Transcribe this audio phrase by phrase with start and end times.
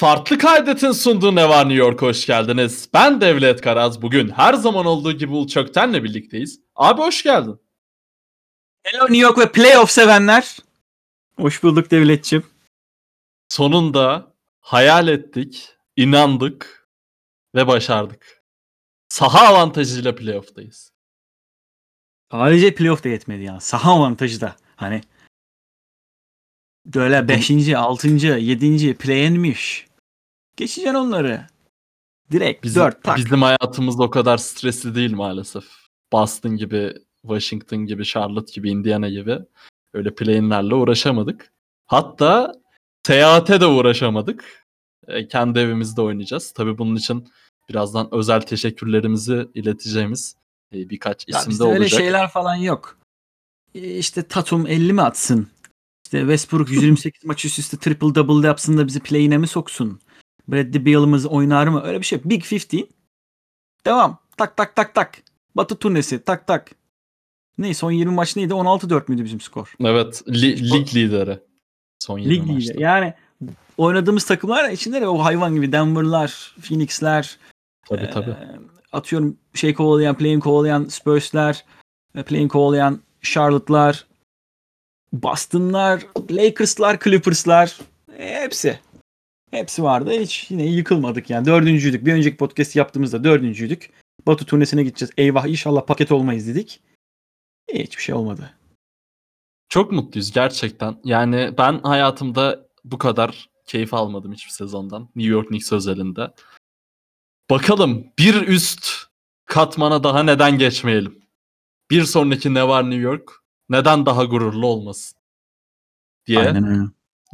[0.00, 2.88] Farklı Kaydet'in sunduğu Ne Var New York hoş geldiniz.
[2.94, 4.02] Ben Devlet Karaz.
[4.02, 6.60] Bugün her zaman olduğu gibi Ul Çökten'le birlikteyiz.
[6.74, 7.60] Abi hoş geldin.
[8.82, 10.56] Hello New York ve playoff sevenler.
[11.36, 12.46] Hoş bulduk Devletçim.
[13.48, 16.88] Sonunda hayal ettik, inandık
[17.54, 18.44] ve başardık.
[19.08, 20.92] Saha avantajıyla playoff'tayız.
[22.30, 23.60] Sadece playoff da yetmedi ya.
[23.60, 24.56] Saha avantajı da.
[24.76, 25.00] Hani
[26.86, 27.74] böyle 5.
[27.74, 28.08] 6.
[28.08, 28.94] 7.
[28.94, 29.89] play-in'miş.
[30.60, 31.46] Geçeceksin onları.
[32.30, 33.16] Direkt Bizim, 4 tak.
[33.16, 35.64] bizim hayatımız o kadar stresli değil maalesef.
[36.12, 39.38] Boston gibi, Washington gibi, Charlotte gibi, Indiana gibi
[39.94, 41.52] öyle play-in'lerle uğraşamadık.
[41.86, 42.52] Hatta
[43.06, 44.66] seyahate de uğraşamadık.
[45.08, 46.52] E, kendi evimizde oynayacağız.
[46.52, 47.28] Tabii bunun için
[47.68, 50.36] birazdan özel teşekkürlerimizi ileteceğimiz
[50.74, 52.00] e, birkaç Ya isim de bizde öyle olacak.
[52.00, 52.98] şeyler falan yok.
[53.74, 55.48] E, İşte Tatum 50 mi atsın?
[56.04, 60.00] İşte Westbrook 128 maç üst üste triple double yapsın da bizi play'ine mi soksun?
[60.52, 61.82] Bradley Beal'ımız oynar mı?
[61.84, 62.20] Öyle bir şey.
[62.24, 62.86] Big 50.
[63.86, 64.18] Devam.
[64.36, 65.18] Tak tak tak tak.
[65.54, 66.24] Batı turnesi.
[66.24, 66.70] Tak tak.
[67.58, 68.52] Neyse son 20 maç neydi?
[68.54, 69.74] 16-4 müydü bizim skor?
[69.84, 71.38] Evet, li- lig lideri.
[71.98, 72.70] Son 20 Lig maçta.
[72.72, 72.82] lideri.
[72.82, 73.14] Yani
[73.78, 77.38] oynadığımız takımlar içinde de o hayvan gibi Denver'lar, Phoenix'ler,
[77.88, 78.34] Tabii Ee, tabii.
[78.92, 81.64] atıyorum şey kovalayan, play'in kovalayan Spurs'ler,
[82.14, 84.06] e, play'in kovalayan Charlotte'lar,
[85.12, 87.78] Boston'lar, Lakers'lar, Clippers'lar
[88.18, 88.78] e, hepsi.
[89.50, 90.10] Hepsi vardı.
[90.10, 91.46] Hiç yine yıkılmadık yani.
[91.46, 92.06] Dördüncüydük.
[92.06, 93.90] Bir önceki podcast yaptığımızda dördüncüydük.
[94.26, 95.12] Batu turnesine gideceğiz.
[95.16, 96.80] Eyvah inşallah paket olmayız dedik.
[97.72, 98.54] Hiçbir şey olmadı.
[99.68, 100.96] Çok mutluyuz gerçekten.
[101.04, 105.02] Yani ben hayatımda bu kadar keyif almadım hiçbir sezondan.
[105.16, 106.30] New York Knicks özelinde.
[107.50, 108.92] Bakalım bir üst
[109.44, 111.22] katmana daha neden geçmeyelim?
[111.90, 113.30] Bir sonraki ne var New York?
[113.68, 115.18] Neden daha gururlu olmasın?
[116.26, 116.82] diye Aynen öyle.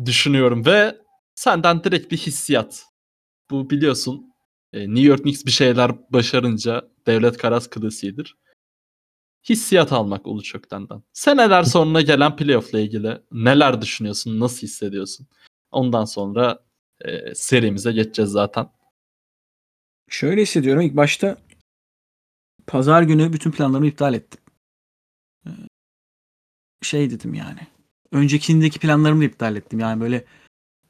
[0.05, 0.98] düşünüyorum ve
[1.37, 2.87] senden direkt bir hissiyat.
[3.51, 4.34] Bu biliyorsun
[4.73, 8.37] e, New York Knicks bir şeyler başarınca devlet karas klasiğidir.
[9.48, 11.03] Hissiyat almak Ulu Çökten'den.
[11.12, 15.27] Seneler sonra gelen playoff'la ilgili neler düşünüyorsun, nasıl hissediyorsun?
[15.71, 16.65] Ondan sonra
[17.00, 18.69] e, serimize geçeceğiz zaten.
[20.09, 20.83] Şöyle hissediyorum.
[20.83, 21.37] İlk başta
[22.66, 24.41] pazar günü bütün planlarımı iptal ettim.
[25.47, 25.50] Ee,
[26.83, 27.60] Şey dedim yani.
[28.12, 29.78] Öncekindeki planlarımı iptal ettim.
[29.78, 30.25] Yani böyle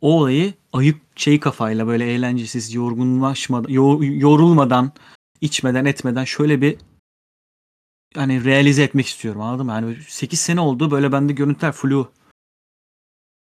[0.00, 4.92] o olayı ayık şey kafayla böyle eğlencesiz, yorgunlaşmadan, yo- yorulmadan,
[5.40, 6.76] içmeden, etmeden şöyle bir
[8.14, 9.72] hani realize etmek istiyorum anladın mı?
[9.72, 12.12] Yani 8 sene oldu böyle bende görüntüler flu.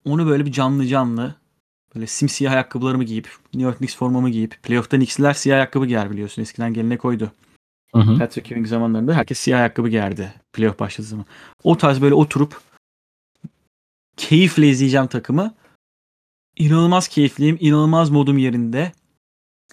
[0.06, 1.35] Onu böyle bir canlı canlı
[1.95, 6.41] böyle simsiyah ayakkabılarımı giyip New York Knicks formamı giyip playoff'ta Knicks'ler siyah ayakkabı giyer biliyorsun.
[6.41, 7.31] Eskiden gelenek oydu.
[8.19, 11.25] Patrick Ewing zamanlarında herkes siyah ayakkabı giyerdi playoff başladığı zaman.
[11.63, 12.62] O tarz böyle oturup
[14.18, 15.53] keyifle izleyeceğim takımı.
[16.66, 17.58] İnanılmaz keyifliyim.
[17.60, 18.92] inanılmaz modum yerinde.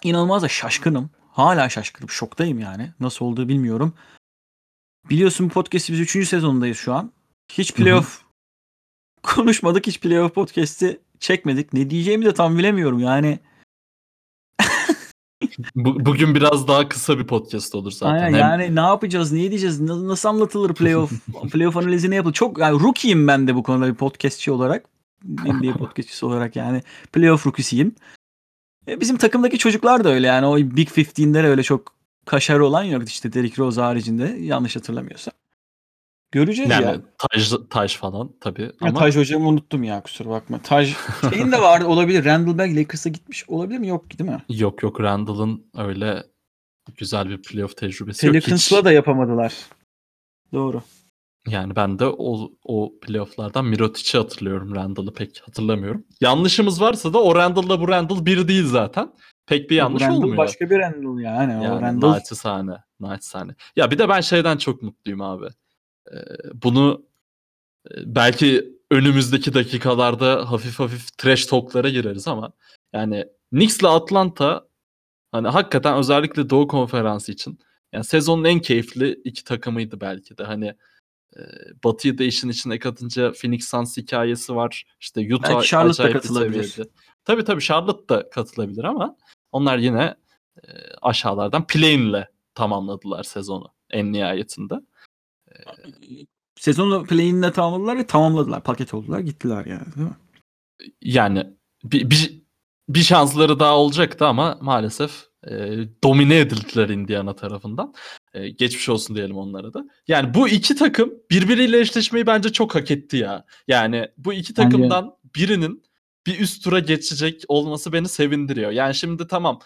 [0.03, 1.09] İnanılmaz da şaşkınım.
[1.31, 2.09] Hala şaşkınım.
[2.09, 2.93] Şoktayım yani.
[2.99, 3.93] Nasıl olduğu bilmiyorum.
[5.09, 6.27] Biliyorsun bu podcast'i biz 3.
[6.27, 7.11] sezondayız şu an.
[7.51, 8.21] Hiç playoff
[9.23, 9.87] konuşmadık.
[9.87, 11.73] Hiç playoff podcast'i çekmedik.
[11.73, 12.99] Ne diyeceğimi de tam bilemiyorum.
[12.99, 13.39] Yani
[15.75, 18.13] Bu- bugün biraz daha kısa bir podcast olur zaten.
[18.13, 21.11] Aynen Hem- yani ne yapacağız, ne diyeceğiz, na- nasıl anlatılır playoff,
[21.51, 22.33] playoff analizi ne yapılır?
[22.33, 24.85] Çok yani rookie'yim ben de bu konuda bir podcastçi olarak.
[25.25, 26.81] NBA podcastçisi olarak yani
[27.13, 27.95] playoff rookie'siyim.
[28.87, 33.09] E, bizim takımdaki çocuklar da öyle yani o Big 15'lere öyle çok kaşarı olan yok
[33.09, 35.33] işte Derrick Rose haricinde yanlış hatırlamıyorsam.
[36.31, 37.01] Göreceğiz yani ya.
[37.17, 40.61] Taj, Taj falan tabii Ya ama Taj hocamı unuttum ya kusura bakma.
[40.61, 40.95] Taj
[41.33, 42.25] şeyin de vardı olabilir.
[42.25, 43.87] Randall Berg Lakers'a gitmiş olabilir mi?
[43.87, 44.43] Yok değil mi?
[44.49, 46.23] yok yok Randall'ın öyle
[46.97, 48.43] güzel bir playoff tecrübesi yok hiç.
[48.43, 49.53] Pelicans'la da yapamadılar.
[50.53, 50.81] Doğru.
[51.47, 54.75] Yani ben de o, o playofflardan Mirotic'i hatırlıyorum.
[54.75, 56.05] Randall'ı pek hatırlamıyorum.
[56.21, 59.13] Yanlışımız varsa da o Randall'la bu Randall bir değil zaten.
[59.47, 60.37] Pek bir yanlış Bu Randall olmuyor.
[60.37, 61.57] başka bir Randall yani.
[61.57, 62.77] o yani Randall naçizane.
[62.99, 63.55] Naçizane.
[63.75, 65.45] Ya bir de ben şeyden çok mutluyum abi.
[66.11, 66.15] Ee,
[66.53, 67.05] bunu
[67.91, 72.51] e, belki önümüzdeki dakikalarda hafif hafif trash talk'lara gireriz ama
[72.93, 74.67] yani Knicks'le Atlanta
[75.31, 77.59] hani hakikaten özellikle Doğu Konferansı için
[77.93, 80.43] yani sezonun en keyifli iki takımıydı belki de.
[80.43, 80.75] Hani
[81.83, 84.85] Batı'yı da işin içine katınca Phoenix Suns hikayesi var.
[84.99, 86.63] İşte Utah Belki Charlotte da katılabilir.
[86.63, 86.91] seviyede.
[87.25, 89.17] Tabii tabii Charlotte da katılabilir ama
[89.51, 90.15] onlar yine
[90.63, 90.67] e,
[91.01, 94.73] aşağılardan play-in'le tamamladılar sezonu en nihayetinde.
[96.55, 98.63] sezonu play'inle tamamladılar ve tamamladılar.
[98.63, 100.17] Paket oldular gittiler yani değil mi?
[101.01, 101.47] Yani
[101.83, 102.41] bir, bir,
[102.89, 105.51] bir şansları daha olacaktı ama maalesef e,
[106.03, 107.93] domine edildiler Indiana tarafından.
[108.33, 109.85] E, geçmiş olsun diyelim onlara da.
[110.07, 113.45] Yani bu iki takım birbiriyle eşleşmeyi bence çok hak etti ya.
[113.67, 115.83] Yani bu iki takımdan birinin
[116.27, 118.71] bir üst tura geçecek olması beni sevindiriyor.
[118.71, 119.59] Yani şimdi tamam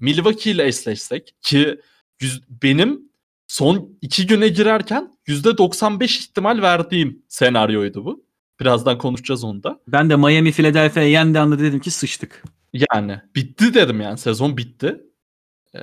[0.00, 1.80] Milwaukee ile eşleşsek ki
[2.20, 3.10] yüz- benim
[3.46, 8.24] son iki güne girerken %95 ihtimal verdiğim senaryoydu bu.
[8.60, 9.80] Birazdan konuşacağız onu da.
[9.88, 12.42] Ben de Miami Philadelphia'ya yendi anda dedim ki sıçtık.
[12.92, 15.00] Yani bitti dedim yani sezon bitti.
[15.74, 15.80] Ee,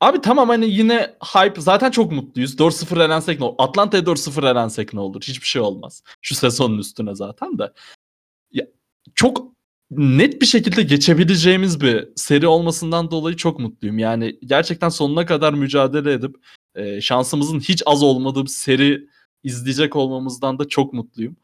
[0.00, 2.54] abi tamam hani yine hype zaten çok mutluyuz.
[2.54, 3.54] 4-0 elensek ne olur?
[3.58, 5.22] Atlanta'ya 4-0 elensek ne olur?
[5.22, 6.02] Hiçbir şey olmaz.
[6.22, 7.72] Şu sezonun üstüne zaten de.
[8.52, 8.66] Ya,
[9.14, 9.54] çok
[9.90, 13.98] net bir şekilde geçebileceğimiz bir seri olmasından dolayı çok mutluyum.
[13.98, 16.36] Yani gerçekten sonuna kadar mücadele edip
[16.74, 19.08] e, şansımızın hiç az olmadığı bir seri
[19.44, 21.36] izleyecek olmamızdan da çok mutluyum.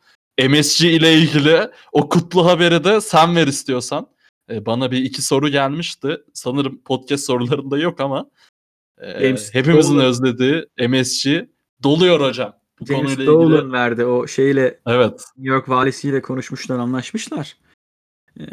[0.49, 4.07] MSG ile ilgili o kutlu haberi de sen ver istiyorsan.
[4.51, 6.17] E, bana bir iki soru gelmişti.
[6.35, 8.31] Sanırım podcast sorularında yok ama
[8.99, 10.05] e, James hepimizin Dolan.
[10.07, 11.49] özlediği MSG
[11.83, 12.57] doluyor hocam.
[12.81, 13.73] Bu James konuyla Dolan ilgili.
[13.73, 15.25] verdi o şeyle Evet.
[15.37, 17.57] New York valisiyle konuşmuşlar, anlaşmışlar.
[18.41, 18.45] Ee,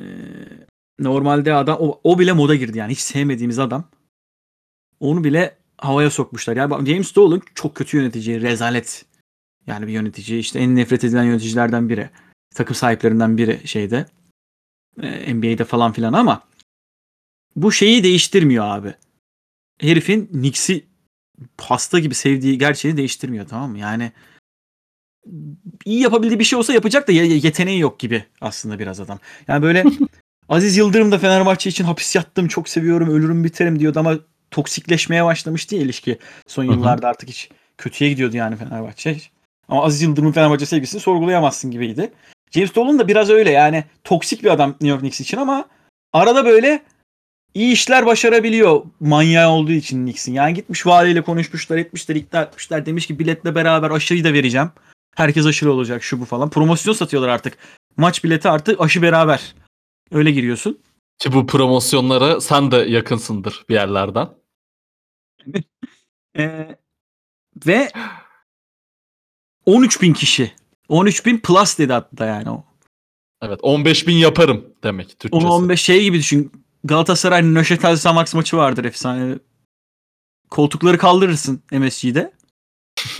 [0.99, 3.89] normalde adam o, o bile moda girdi yani hiç sevmediğimiz adam.
[4.99, 6.55] Onu bile havaya sokmuşlar.
[6.55, 9.05] Yani bak, James Dolan çok kötü yönetici, rezalet.
[9.67, 12.09] Yani bir yönetici işte en nefret edilen yöneticilerden biri.
[12.55, 14.05] Takım sahiplerinden biri şeyde.
[15.01, 16.43] Ee, NBA'de falan filan ama
[17.55, 18.93] bu şeyi değiştirmiyor abi.
[19.81, 20.85] Herifin Knicks'i
[21.57, 23.79] hasta gibi sevdiği gerçeğini değiştirmiyor tamam mı?
[23.79, 24.11] Yani
[25.85, 29.19] iyi yapabildiği bir şey olsa yapacak da ye- yeteneği yok gibi aslında biraz adam.
[29.47, 29.83] Yani böyle
[30.49, 34.19] Aziz Yıldırım da Fenerbahçe için hapis yattım çok seviyorum ölürüm biterim diyordu ama
[34.51, 36.17] toksikleşmeye başlamıştı ya ilişki.
[36.47, 39.17] Son yıllarda artık hiç kötüye gidiyordu yani Fenerbahçe.
[39.67, 42.11] Ama Aziz Yıldırım'ın Fenerbahçe sevgisini sorgulayamazsın gibiydi.
[42.51, 45.65] James Dolan da biraz öyle yani toksik bir adam New York Knicks için ama
[46.13, 46.83] arada böyle
[47.53, 50.33] iyi işler başarabiliyor manyağı olduğu için Knicks'in.
[50.33, 54.71] Yani gitmiş valiyle konuşmuşlar etmişler ikna etmişler demiş ki biletle beraber aşıyı da vereceğim.
[55.15, 56.49] Herkes aşılı olacak şu bu falan.
[56.49, 57.57] Promosyon satıyorlar artık.
[57.97, 59.55] Maç bileti artı aşı beraber.
[60.11, 60.79] Öyle giriyorsun.
[61.19, 64.29] Ki bu promosyonlara sen de yakınsındır bir yerlerden.
[66.39, 66.77] Ee,
[67.65, 67.89] ve
[69.65, 70.51] 13 bin kişi.
[70.89, 72.63] 13 bin plus dedi hatta yani o.
[73.41, 75.45] Evet 15 bin yaparım demek Türkçesi.
[75.45, 76.51] 10-15 şey gibi düşün.
[76.83, 79.35] Galatasaray Nöşetel Samax maçı vardır efsane.
[80.49, 82.33] Koltukları kaldırırsın MSG'de.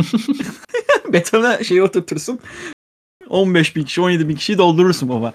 [1.14, 2.40] Betona şeyi oturtursun.
[3.30, 5.34] 15 bin kişi 17 bin kişiyi doldurursun baba.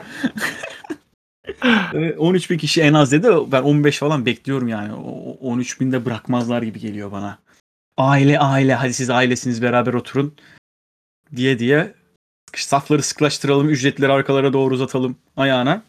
[1.95, 3.29] Ee, 13 bin kişi en az dedi.
[3.53, 4.93] Ben 15 falan bekliyorum yani.
[4.95, 7.39] O- o 13 binde bırakmazlar gibi geliyor bana.
[7.97, 10.35] Aile aile hadi siz ailesiniz beraber oturun
[11.37, 11.95] diye diye
[12.61, 15.83] safları sıklaştıralım ücretleri arkalara doğru uzatalım ayağına.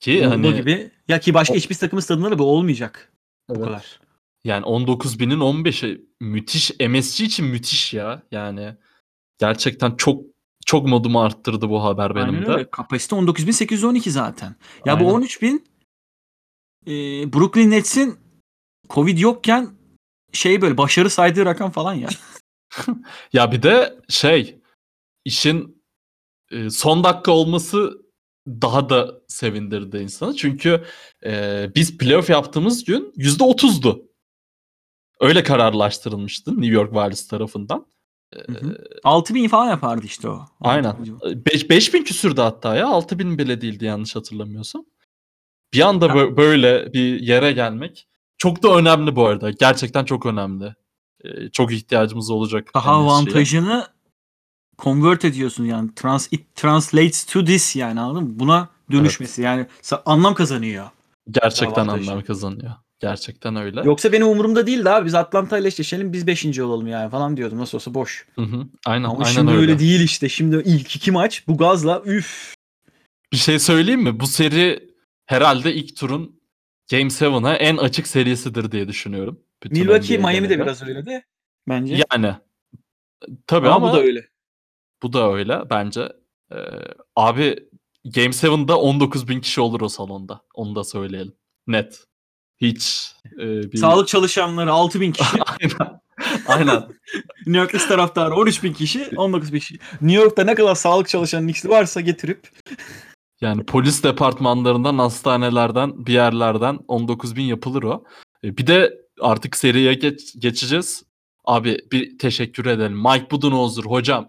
[0.00, 0.90] Ki Olduğu hani gibi.
[1.08, 3.12] Ya ki başka O- hiçbir takımın stadında da bu olmayacak.
[3.48, 3.64] Bu Evet.
[3.64, 4.00] kadar.
[4.44, 8.22] yani 19 binin 15'i müthiş MSG için müthiş ya.
[8.30, 8.74] Yani
[9.38, 10.22] gerçekten çok
[10.66, 12.52] çok modumu arttırdı bu haber benim Aynen de.
[12.52, 12.70] öyle.
[12.70, 14.56] Kapasite 19.812 zaten.
[14.86, 15.06] Ya Aynen.
[15.06, 15.60] bu 13.000
[16.86, 16.92] e,
[17.32, 18.18] Brooklyn Nets'in
[18.90, 19.70] Covid yokken
[20.32, 22.08] şey böyle başarı saydığı rakam falan ya.
[23.32, 24.57] Ya bir de şey
[25.24, 25.82] işin
[26.50, 28.02] e, son dakika olması
[28.48, 30.36] daha da sevindirdi insanı.
[30.36, 30.84] Çünkü
[31.24, 34.08] e, biz playoff yaptığımız gün %30'du.
[35.20, 37.86] Öyle kararlaştırılmıştı New York Valisi tarafından.
[38.36, 38.84] E, Hı hı.
[39.04, 40.46] 6000 falan yapardı işte o.
[40.60, 40.96] Aynen.
[41.24, 42.88] 5 5000 küsürdü hatta ya.
[42.88, 44.84] 6000 bile değildi yanlış hatırlamıyorsam.
[45.74, 48.08] Bir anda bö- böyle bir yere gelmek
[48.38, 49.50] çok da önemli bu arada.
[49.50, 50.74] Gerçekten çok önemli.
[51.24, 52.70] E, çok ihtiyacımız olacak.
[52.74, 53.86] Daha avantajını
[54.78, 55.90] convert ediyorsun yani.
[55.96, 58.30] Trans, it translates to this yani anladın mı?
[58.38, 60.86] Buna dönüşmesi yani sa- anlam kazanıyor.
[61.30, 62.72] Gerçekten anlam kazanıyor.
[63.00, 63.82] Gerçekten öyle.
[63.84, 66.58] Yoksa benim umurumda değil daha biz Atlanta ile eşleşelim biz 5.
[66.60, 67.58] olalım yani falan diyordum.
[67.58, 68.26] Nasıl olsa boş.
[68.34, 68.66] Hı hı.
[68.86, 69.60] Aynen, Ama aynen şimdi öyle.
[69.60, 69.78] öyle.
[69.78, 70.28] değil işte.
[70.28, 72.54] Şimdi ilk iki maç bu gazla üf.
[73.32, 74.20] Bir şey söyleyeyim mi?
[74.20, 74.90] Bu seri
[75.26, 76.40] herhalde ilk turun
[76.90, 79.40] Game 7'a en açık serisidir diye düşünüyorum.
[79.62, 81.24] Bütün Milwaukee Miami de biraz öyle de
[81.68, 82.04] bence.
[82.12, 82.34] Yani
[83.46, 84.28] tabii ama, ama, bu da öyle.
[85.02, 86.12] Bu da öyle bence.
[86.52, 86.56] Ee,
[87.16, 87.68] abi
[88.04, 90.40] Game 7'da 19 bin kişi olur o salonda.
[90.54, 91.34] Onu da söyleyelim.
[91.66, 92.04] Net.
[92.60, 93.78] Hiç e, bir...
[93.78, 95.38] Sağlık çalışanları 6000 kişi.
[95.60, 96.00] Aynen.
[96.46, 96.76] Aynen.
[97.46, 99.78] New York Knicks taraftarı 13 bin kişi, 19 bin kişi.
[100.00, 102.48] New York'ta ne kadar sağlık çalışan Knicks'li varsa getirip
[103.40, 108.04] Yani polis departmanlarından, hastanelerden, bir yerlerden 19 bin yapılır o.
[108.44, 111.02] E, Bir de artık seriye geç, geçeceğiz.
[111.44, 113.02] Abi bir teşekkür edelim.
[113.02, 114.28] Mike Budenholzer hocam.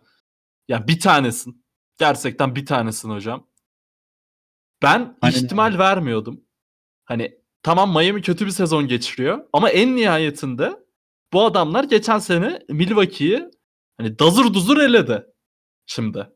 [0.69, 1.65] Ya bir tanesin.
[1.97, 3.47] Gerçekten bir tanesin hocam.
[4.81, 6.41] Ben Aynen ihtimal vermiyordum.
[7.05, 10.79] Hani tamam Miami kötü bir sezon geçiriyor ama en nihayetinde
[11.33, 13.49] bu adamlar geçen sene Milwaukee'yi
[13.97, 15.25] hani dazır duzur eledi
[15.85, 16.29] şimdi.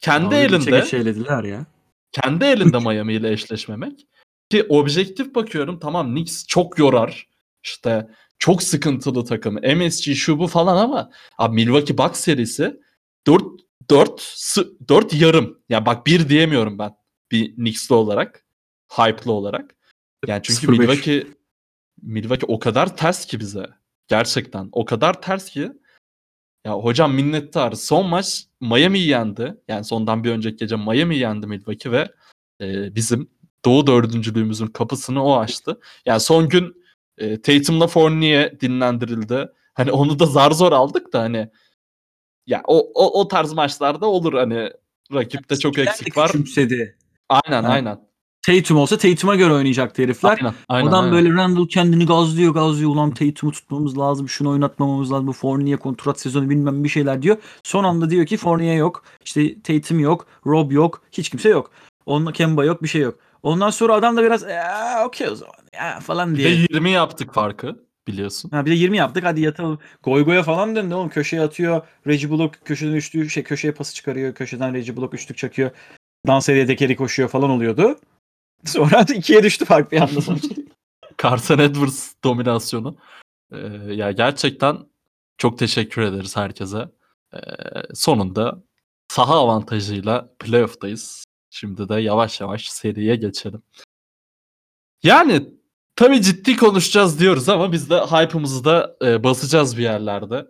[0.00, 1.66] kendi geçe elinde geçe elediler ya.
[2.12, 4.06] kendi elinde Miami ile eşleşmemek
[4.50, 7.28] ki objektif bakıyorum tamam Knicks çok yorar.
[7.64, 9.54] İşte çok sıkıntılı takım.
[9.54, 12.80] MSG şu bu falan ama abi Milwaukee Bucks serisi
[13.26, 13.44] 4
[13.90, 14.36] 4
[14.88, 15.58] 4 yarım.
[15.68, 16.96] Ya bak bir diyemiyorum ben
[17.32, 18.44] bir Knicks'li olarak,
[18.92, 19.76] hype'lı olarak.
[20.26, 20.70] Yani çünkü 0-5.
[20.70, 21.26] Milwaukee
[22.02, 23.66] Milwaukee o kadar ters ki bize.
[24.08, 25.72] Gerçekten o kadar ters ki
[26.66, 27.72] ya hocam minnettar.
[27.72, 29.54] Son maç Miami'yi yendi.
[29.68, 32.08] Yani sondan bir önceki gece Miami'yi yendi Milwaukee ve
[32.60, 33.30] e, bizim
[33.64, 35.80] Doğu dördüncülüğümüzün kapısını o açtı.
[36.06, 36.82] Yani son gün
[37.18, 39.48] e, Tatum'la Fournier dinlendirildi.
[39.74, 41.50] Hani onu da zar zor aldık da hani
[42.48, 44.70] ya o o, o tarz maçlarda olur hani
[45.14, 46.26] rakipte çok Bizimkiler de eksik var.
[46.26, 46.96] Küçümsedi.
[47.28, 47.68] Aynen Ha.
[47.72, 48.08] aynen.
[48.46, 50.38] Tatum olsa Tatum'a göre oynayacaktı herifler.
[50.40, 51.12] Aynen, aynen, Adam aynen.
[51.14, 52.90] böyle Randall kendini gazlıyor gazlıyor.
[52.90, 54.28] Ulan Tatum'u tutmamız lazım.
[54.28, 55.32] Şunu oynatmamamız lazım.
[55.32, 57.36] Fournier kontrat sezonu bilmem bir şeyler diyor.
[57.62, 59.02] Son anda diyor ki Fournier yok.
[59.24, 60.26] İşte Tatum yok.
[60.46, 61.02] Rob yok.
[61.12, 61.70] Hiç kimse yok.
[62.06, 62.82] Onunla Kemba yok.
[62.82, 63.18] Bir şey yok.
[63.42, 66.48] Ondan sonra adam da biraz "Aa, okey o zaman ya falan diye.
[66.50, 68.50] de 20 yaptık farkı biliyorsun.
[68.50, 69.78] Ha bir de 20 yaptık hadi yatalım.
[70.02, 71.08] Goy goya falan döndü oğlum.
[71.08, 71.82] Köşeye atıyor.
[72.06, 74.34] Reggie Bullock köşeden üçlü şey köşeye pası çıkarıyor.
[74.34, 75.70] Köşeden Reggie Bullock üçlük çakıyor.
[76.26, 77.98] Dans ediye dekeri koşuyor falan oluyordu.
[78.64, 80.44] Sonra ikiye düştü fark bir anda sonuç.
[81.22, 82.96] Carson Edwards dominasyonu.
[83.52, 83.56] Ee,
[83.92, 84.78] ya gerçekten
[85.38, 86.88] çok teşekkür ederiz herkese.
[87.34, 87.38] Ee,
[87.94, 88.62] sonunda
[89.08, 91.24] saha avantajıyla playoff'tayız.
[91.50, 93.62] Şimdi de yavaş yavaş seriye geçelim.
[95.02, 95.57] Yani
[95.98, 100.46] tabii ciddi konuşacağız diyoruz ama biz de hype'ımızı da e, basacağız bir yerlerde.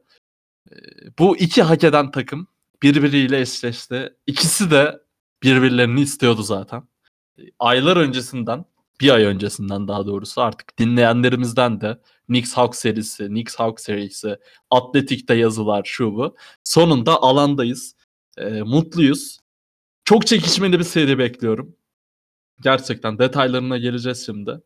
[0.71, 0.75] E,
[1.19, 2.49] bu iki hak eden takım
[2.83, 4.17] birbiriyle eşleşti.
[4.27, 5.01] İkisi de
[5.43, 6.83] birbirlerini istiyordu zaten.
[7.39, 8.65] E, Aylar öncesinden
[9.01, 14.37] bir ay öncesinden daha doğrusu artık dinleyenlerimizden de Knicks Hawk serisi, Knicks Hawk serisi,
[14.71, 16.37] Atletik'te yazılar şu bu.
[16.65, 17.97] Sonunda alandayız.
[18.39, 19.39] Ee, mutluyuz.
[20.05, 21.77] Çok çekişmeli bir seri bekliyorum.
[22.63, 24.61] Gerçekten detaylarına geleceğiz şimdi.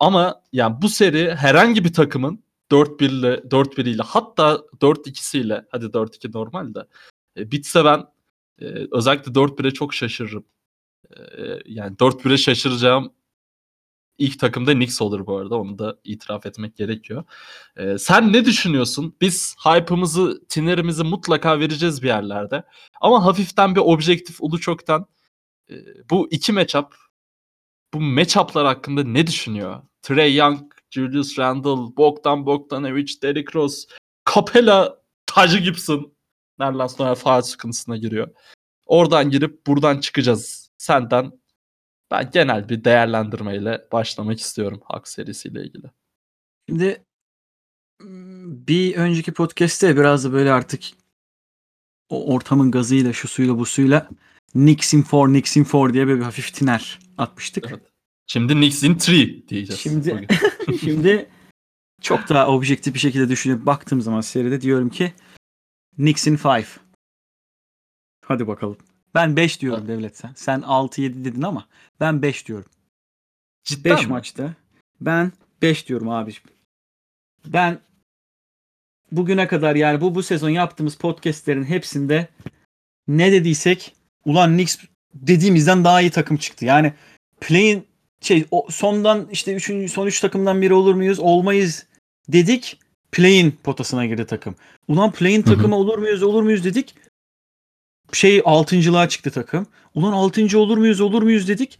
[0.00, 6.32] Ama yani bu seri herhangi bir takımın 4-1 ile 4-1 ile hatta 4-2'siyle hadi 4-2
[6.34, 6.86] normal de
[7.36, 8.04] e, bitse ben
[8.60, 10.44] e, özellikle 4-1'e çok şaşırırım.
[11.16, 11.22] E,
[11.66, 13.12] yani 4-1'e şaşıracağım
[14.18, 15.56] ilk takımda Knicks olur bu arada.
[15.56, 17.24] Onu da itiraf etmek gerekiyor.
[17.98, 19.16] Sen ne düşünüyorsun?
[19.20, 22.64] Biz hype'ımızı, tinerimizi mutlaka vereceğiz bir yerlerde.
[23.00, 25.06] Ama hafiften bir objektif ulu çoktan
[26.10, 27.05] bu iki matchup
[27.96, 29.82] bu matchup'lar hakkında ne düşünüyor?
[30.02, 33.88] Trey Young, Julius Randle, Bogdan Bogdanovic, Derrick Rose,
[34.34, 36.12] Capella, Taj Gibson.
[36.58, 38.28] Nereden sonra faal sıkıntısına giriyor.
[38.86, 40.70] Oradan girip buradan çıkacağız.
[40.78, 41.32] Senden
[42.10, 45.90] ben genel bir değerlendirmeyle başlamak istiyorum Hak serisiyle ilgili.
[46.68, 47.04] Şimdi
[48.66, 50.82] bir önceki podcast'te biraz da böyle artık
[52.08, 54.08] o ortamın gazıyla, şu suyla, bu suyla
[54.54, 57.64] Nixin for, Nixin for diye böyle bir hafif tiner atmıştık.
[57.70, 57.82] Evet.
[58.26, 59.08] Şimdi Knicks in 3
[59.48, 59.80] diyeceğiz.
[59.80, 60.26] Şimdi-.
[60.80, 61.28] Şimdi
[62.00, 65.12] çok daha objektif bir şekilde düşünüp baktığım zaman seride diyorum ki
[65.98, 66.66] Nixin 5.
[68.24, 68.78] Hadi bakalım.
[69.14, 70.32] Ben 5 diyorum Devlet sen.
[70.34, 71.66] Sen 6-7 dedin ama
[72.00, 72.70] ben 5 diyorum.
[73.64, 74.10] Cidden 5 mi?
[74.10, 74.54] maçta.
[75.00, 76.48] Ben 5 diyorum abiciğim.
[77.46, 77.80] Ben
[79.12, 82.28] bugüne kadar yani bu bu sezon yaptığımız podcastlerin hepsinde
[83.08, 84.78] ne dediysek ulan Knicks
[85.14, 86.64] dediğimizden daha iyi takım çıktı.
[86.64, 86.92] Yani
[87.40, 87.86] play'in
[88.20, 91.18] şey o sondan işte üçüncü, son 3 takımdan biri olur muyuz?
[91.18, 91.86] Olmayız
[92.28, 92.78] dedik.
[93.12, 94.56] Play'in potasına girdi takım.
[94.88, 96.22] Ulan play'in takımı olur muyuz?
[96.22, 96.94] Olur muyuz dedik.
[98.12, 99.66] Şey altıncılığa çıktı takım.
[99.94, 101.00] Ulan altıncı olur muyuz?
[101.00, 101.78] Olur muyuz dedik.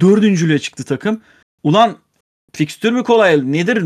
[0.00, 1.22] Dördüncülüğe çıktı takım.
[1.62, 1.98] Ulan
[2.52, 3.52] fikstür mü kolay?
[3.52, 3.84] Nedir?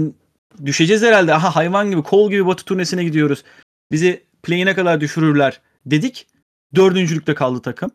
[0.64, 1.34] Düşeceğiz herhalde.
[1.34, 3.44] Aha hayvan gibi kol gibi batı turnesine gidiyoruz.
[3.92, 6.26] Bizi play'ine kadar düşürürler dedik.
[6.74, 7.90] Dördüncülükte kaldı takım.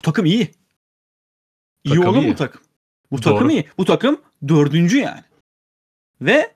[0.00, 0.50] Bu takım iyi.
[1.84, 2.28] İyi Takım olur iyi.
[2.28, 2.60] mu takım?
[3.10, 3.34] Bu Doğru.
[3.34, 3.68] takım iyi.
[3.78, 5.24] Bu takım dördüncü yani.
[6.20, 6.54] Ve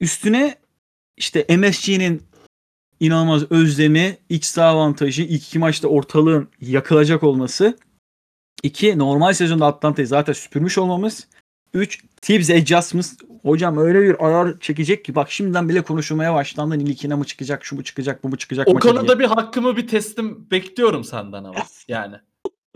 [0.00, 0.58] üstüne
[1.16, 2.22] işte MSG'nin
[3.00, 7.78] inanılmaz özlemi, iç saha avantajı, ilk iki maçta ortalığın yakılacak olması.
[8.62, 11.28] İki, normal sezonda Atlanta'yı zaten süpürmüş olmamız.
[11.74, 13.16] Üç, Tibbs adjustments.
[13.42, 16.78] Hocam öyle bir ayar çekecek ki bak şimdiden bile konuşulmaya başlandı.
[16.78, 18.68] Nilikine mi çıkacak, şu mu çıkacak, bu mu çıkacak.
[18.68, 21.66] O konuda bir hakkımı bir teslim bekliyorum senden ama.
[21.88, 22.16] Yani.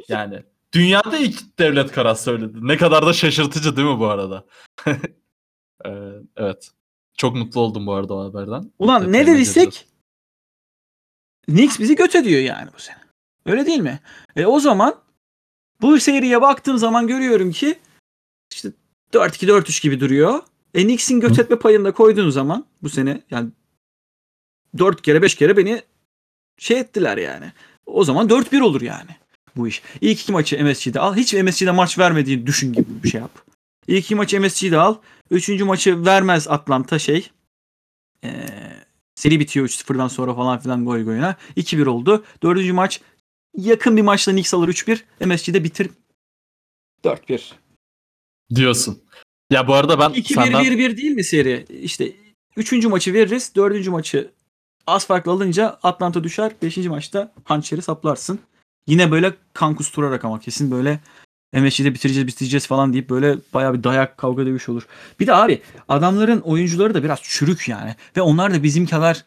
[0.08, 0.42] Yani.
[0.74, 2.58] Dünyada ilk devlet karar söyledi.
[2.62, 4.44] Ne kadar da şaşırtıcı değil mi bu arada?
[5.86, 5.90] Ee,
[6.36, 6.70] evet.
[7.16, 8.72] Çok mutlu oldum bu arada o haberden.
[8.78, 9.56] Ulan ne Detayına geleceğiz.
[9.56, 9.88] dediysek
[11.46, 12.98] Knicks bizi göt ediyor yani bu sene.
[13.46, 14.00] Öyle değil mi?
[14.36, 14.94] E o zaman
[15.80, 17.78] bu seriye baktığım zaman görüyorum ki
[18.52, 18.68] işte
[19.14, 20.42] 4-2-4-3 gibi duruyor.
[20.74, 23.50] E Knicks'in göt etme payını da koyduğun zaman bu sene yani
[24.78, 25.82] 4 kere 5 kere beni
[26.58, 27.52] şey ettiler yani.
[27.86, 29.10] O zaman 4-1 olur yani
[29.56, 29.82] bu iş.
[30.00, 31.16] İlk iki maçı MSG'de al.
[31.16, 33.30] Hiç MSG'de maç vermediğini düşün gibi bir şey yap.
[33.86, 34.96] İlk iki maçı MSG'de al.
[35.30, 37.30] Üçüncü maçı vermez Atlanta şey.
[38.24, 38.46] Ee,
[39.14, 41.36] seri bitiyor 3-0'dan sonra falan filan gol goyuna.
[41.56, 42.24] 2-1 oldu.
[42.42, 43.00] Dördüncü maç
[43.56, 45.00] yakın bir maçla Knicks alır 3-1.
[45.26, 45.90] MSG'de bitir
[47.04, 47.52] 4-1.
[48.54, 49.02] Diyorsun.
[49.50, 51.66] Ya bu arada ben 2-1 senden 1-1 değil mi seri?
[51.82, 52.12] İşte
[52.56, 53.52] üçüncü maçı veririz.
[53.56, 54.30] Dördüncü maçı
[54.86, 56.52] az farklı alınca Atlanta düşer.
[56.62, 58.38] Beşinci maçta hançeri saplarsın.
[58.86, 61.00] Yine böyle kan kusturarak ama kesin böyle
[61.54, 64.86] MSG'de bitireceğiz bitireceğiz falan deyip böyle bayağı bir dayak kavga dövüş olur.
[65.20, 67.94] Bir de abi adamların oyuncuları da biraz çürük yani.
[68.16, 69.24] Ve onlar da bizim kadar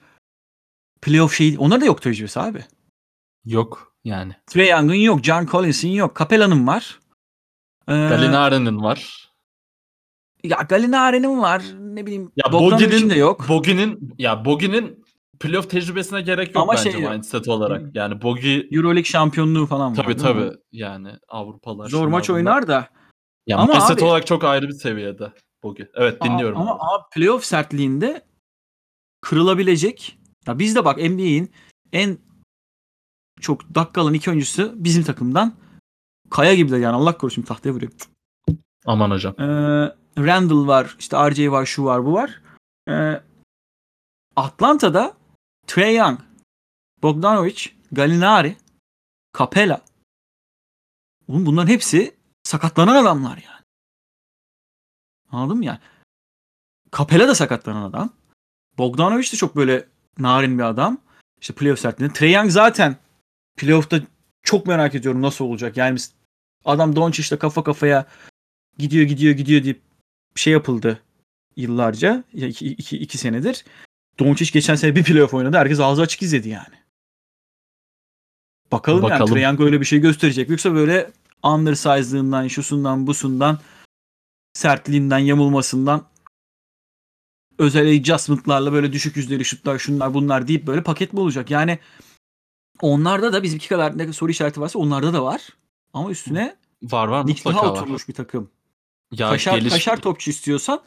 [1.01, 2.65] playoff şey onlar da yok tecrübesi abi.
[3.45, 4.35] yok yani.
[4.47, 6.99] Trey Young'ın yok, John Collins'in yok, Capella'nın var.
[7.87, 9.29] Ee, Galinare'nin var.
[10.43, 11.63] ya Gallinari'nin var.
[11.79, 12.31] Ne bileyim.
[12.35, 13.49] Ya Bogi'nin de yok.
[13.49, 15.05] Bogi'nin ya Bogi'nin
[15.39, 17.95] playoff tecrübesine gerek yok Ama bence şey- mindset olarak.
[17.95, 20.03] Yani Bogi Euroleague şampiyonluğu falan var.
[20.03, 21.89] tabii tabii yani Avrupalar.
[21.89, 22.37] Zor maç bunlar.
[22.39, 22.87] oynar da.
[23.47, 25.31] Ya Ama mindset abi- olarak çok ayrı bir seviyede
[25.63, 25.87] Bogi.
[25.93, 26.57] Evet dinliyorum.
[26.61, 26.79] Ama, abi.
[26.81, 28.25] ama playoff sertliğinde
[29.21, 30.19] kırılabilecek.
[30.47, 31.51] Ya biz de bak NBA'in
[31.93, 32.17] en
[33.41, 35.53] çok dakika alan iki oyuncusu bizim takımdan.
[36.29, 37.91] Kaya gibiler yani Allah korusun tahtaya vuruyor.
[38.85, 39.35] Aman hocam.
[39.39, 39.43] Ee,
[40.17, 42.41] Randall var, işte RJ var, şu var, bu var.
[42.89, 43.21] Ee,
[44.35, 45.13] Atlanta'da
[45.67, 46.19] Trey Young,
[47.03, 48.57] Bogdanovic, Gallinari,
[49.37, 49.81] Capella.
[51.27, 53.63] Oğlum bunların hepsi sakatlanan adamlar yani.
[55.31, 55.79] Anladın mı yani?
[56.97, 58.13] Capella da sakatlanan adam.
[58.77, 60.97] Bogdanovic de çok böyle narin bir adam.
[61.41, 62.13] İşte playoff sertliğinde.
[62.13, 62.95] Trey Young zaten
[63.57, 63.99] playoff'ta
[64.43, 65.77] çok merak ediyorum nasıl olacak.
[65.77, 66.16] Yani biz-
[66.67, 68.05] adam Doncic'le kafa kafaya
[68.77, 69.81] gidiyor gidiyor gidiyor deyip
[70.35, 71.01] şey yapıldı
[71.55, 72.23] yıllarca.
[72.33, 73.65] İki, iki, iki senedir.
[74.19, 75.57] Doncic geçen sene bir playoff oynadı.
[75.57, 76.75] Herkes ağzı açık izledi yani.
[78.71, 79.33] Bakalım, yani Bakalım.
[79.33, 80.49] Trae Young öyle bir şey gösterecek.
[80.49, 81.11] Yoksa böyle
[81.43, 83.59] undersized'lığından, şusundan, busundan,
[84.53, 86.05] sertliğinden, yamulmasından
[87.59, 91.51] özel adjustment'larla böyle düşük yüzdeli şutlar, şunlar bunlar deyip böyle paket mi olacak?
[91.51, 91.79] Yani
[92.81, 95.49] onlarda da bizimki kadar ne soru işareti varsa onlarda da var.
[95.93, 97.81] Ama üstüne Var var daha mutlaka var.
[97.81, 98.51] oturmuş bir takım.
[99.11, 100.83] Ya kaşar, geliş- kaşar topçu istiyorsan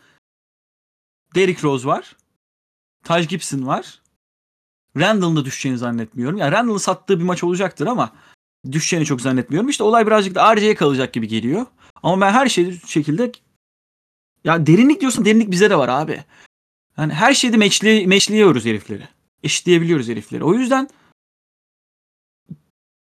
[1.35, 2.17] Derrick Rose var.
[3.05, 4.03] Taj Gibson var.
[4.97, 6.37] Randall'ın da düşeceğini zannetmiyorum.
[6.39, 8.13] Yani Randall'ın sattığı bir maç olacaktır ama
[8.73, 9.69] düşeceğini çok zannetmiyorum.
[9.69, 11.67] İşte olay birazcık da RJ'ye kalacak gibi geliyor.
[12.03, 13.33] Ama ben her şey şekilde
[14.45, 16.25] ya derinlik diyorsun derinlik bize de var abi.
[16.99, 19.09] Yani her şeyde meçli, meçliyoruz herifleri.
[19.43, 20.45] Eşitleyebiliyoruz herifleri.
[20.45, 20.89] O yüzden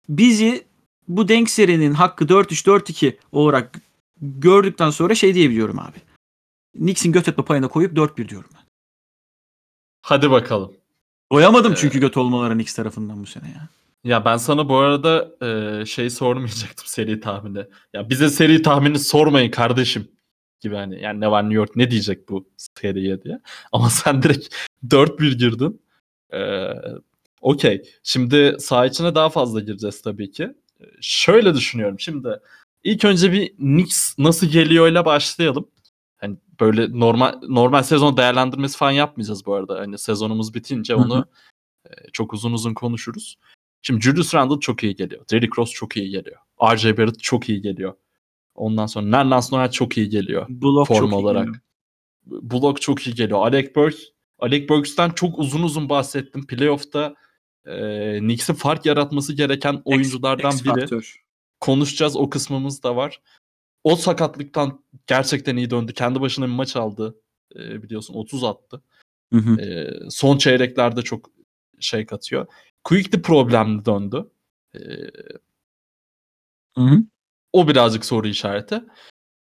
[0.08, 0.66] bizi
[1.16, 3.80] bu denk serinin hakkı 4-3 4-2 olarak
[4.20, 5.98] gördükten sonra şey diyebiliyorum abi.
[6.76, 8.62] Knicks'in göt etme payına koyup 4-1 diyorum ben.
[10.02, 10.72] Hadi bakalım.
[11.32, 13.68] Doyamadım Ee, çünkü göt olmaları Knicks tarafından bu sene ya.
[14.04, 17.66] Ya ben sana bu arada e, şey sormayacaktım seri tahmini.
[17.92, 20.08] Ya bize seri tahmini sormayın kardeşim
[20.60, 23.40] gibi hani yani ne var New York ne diyecek bu seriye diye.
[23.72, 24.54] Ama sen direkt
[24.88, 25.82] 4-1 girdin.
[26.32, 26.68] Ee,
[27.42, 27.82] Okey.
[28.02, 30.54] Şimdi saha içine daha fazla gireceğiz tabii ki.
[31.00, 32.00] Şöyle düşünüyorum.
[32.00, 32.28] Şimdi
[32.84, 35.68] ilk önce bir Knicks nasıl geliyor'yla başlayalım.
[36.16, 39.78] Hani böyle normal normal sezon değerlendirmesi falan yapmayacağız bu arada.
[39.78, 41.24] Hani sezonumuz bitince onu
[41.86, 43.38] e, çok uzun uzun konuşuruz.
[43.82, 45.24] Şimdi Julius Randle çok iyi geliyor.
[45.32, 46.36] Derrick Rose çok iyi geliyor.
[46.74, 47.94] RJ Barrett çok iyi geliyor.
[48.54, 50.46] Ondan sonra Nerlens Noel çok iyi geliyor.
[50.48, 51.46] Blok form çok iyi olarak.
[51.46, 51.62] geliyor.
[52.26, 53.46] Bullock çok iyi geliyor.
[53.46, 54.02] Alec Burks,
[54.38, 56.46] Alec Burks'ten çok uzun uzun bahsettim.
[56.46, 57.14] Playoff'ta
[57.66, 60.80] e, Knicks'in fark yaratması gereken oyunculardan X biri.
[60.80, 61.22] faktör.
[61.60, 63.20] Konuşacağız o kısmımız da var.
[63.84, 65.92] O sakatlıktan gerçekten iyi döndü.
[65.94, 67.16] Kendi başına bir maç aldı.
[67.56, 68.82] E, biliyorsun 30 attı.
[69.32, 69.60] Hı hı.
[69.60, 71.30] E, son çeyreklerde çok
[71.80, 72.46] şey katıyor.
[72.84, 74.30] Quickly problemli döndü.
[74.74, 74.78] E,
[76.76, 76.98] Hı hı.
[77.52, 78.82] o birazcık soru işareti.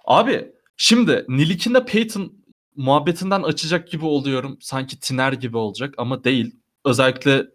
[0.04, 2.32] Abi şimdi Nilik'inle Peyton
[2.76, 4.58] muhabbetinden açacak gibi oluyorum.
[4.60, 6.56] Sanki Tiner gibi olacak ama değil.
[6.84, 7.46] Özellikle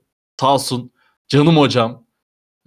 [0.42, 0.92] Tasun,
[1.28, 2.06] canım hocam.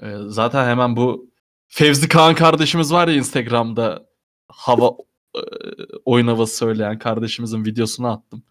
[0.02, 1.30] Ee, zaten hemen bu
[1.68, 4.06] Fevzi Kaan kardeşimiz var ya Instagram'da
[4.48, 4.96] hava
[5.36, 5.40] e,
[6.04, 8.42] oyun havası söyleyen kardeşimizin videosunu attım.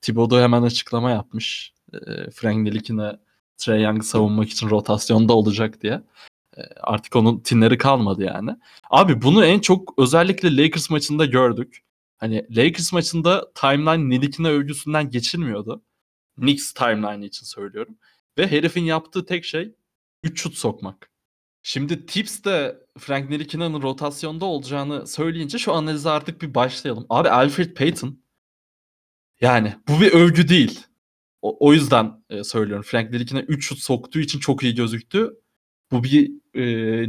[0.00, 1.74] Thibodeau hemen açıklama yapmış.
[1.92, 3.18] E, Frank Nilik'ine
[3.56, 6.02] Trey Young savunmak için rotasyonda olacak diye.
[6.56, 8.50] E, artık onun tinleri kalmadı yani.
[8.90, 11.84] Abi bunu en çok özellikle Lakers maçında gördük.
[12.18, 15.82] Hani Lakers maçında timeline Nilik'ine övgüsünden geçilmiyordu.
[16.36, 17.96] Knicks timeline için söylüyorum.
[18.38, 19.74] Ve herifin yaptığı tek şey
[20.22, 21.10] 3 şut sokmak.
[21.62, 27.06] Şimdi Tips de Frank Ntilik'ine'nin rotasyonda olacağını söyleyince şu analize artık bir başlayalım.
[27.10, 28.20] Abi Alfred Payton
[29.40, 30.80] yani bu bir övgü değil.
[31.42, 32.84] O, o yüzden e, söylüyorum.
[32.88, 35.40] Frank Ntilikine 3 şut soktuğu için çok iyi gözüktü.
[35.90, 36.64] Bu bir e,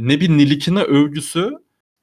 [0.08, 1.50] ne bir Nilikine övgüsü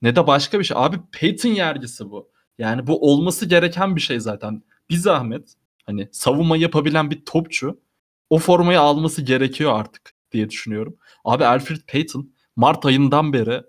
[0.01, 0.77] ne de başka bir şey.
[0.79, 2.31] Abi Peyton yergisi bu.
[2.57, 4.63] Yani bu olması gereken bir şey zaten.
[4.89, 5.53] Bir zahmet
[5.85, 7.81] hani savunma yapabilen bir topçu
[8.29, 10.97] o formayı alması gerekiyor artık diye düşünüyorum.
[11.25, 13.61] Abi Alfred Payton Mart ayından beri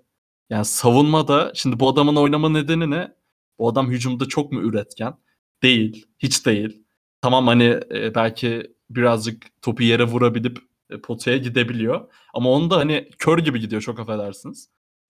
[0.51, 3.13] yani savunmada şimdi bu adamın oynama nedeni ne?
[3.59, 5.15] Bu adam hücumda çok mu üretken?
[5.63, 6.07] Değil.
[6.19, 6.83] Hiç değil.
[7.23, 10.59] Tamam hani e, belki birazcık topu yere vurabilip
[10.91, 12.13] e, potaya gidebiliyor.
[12.35, 14.69] Ama onu da hani kör gibi gidiyor çok affedersiniz.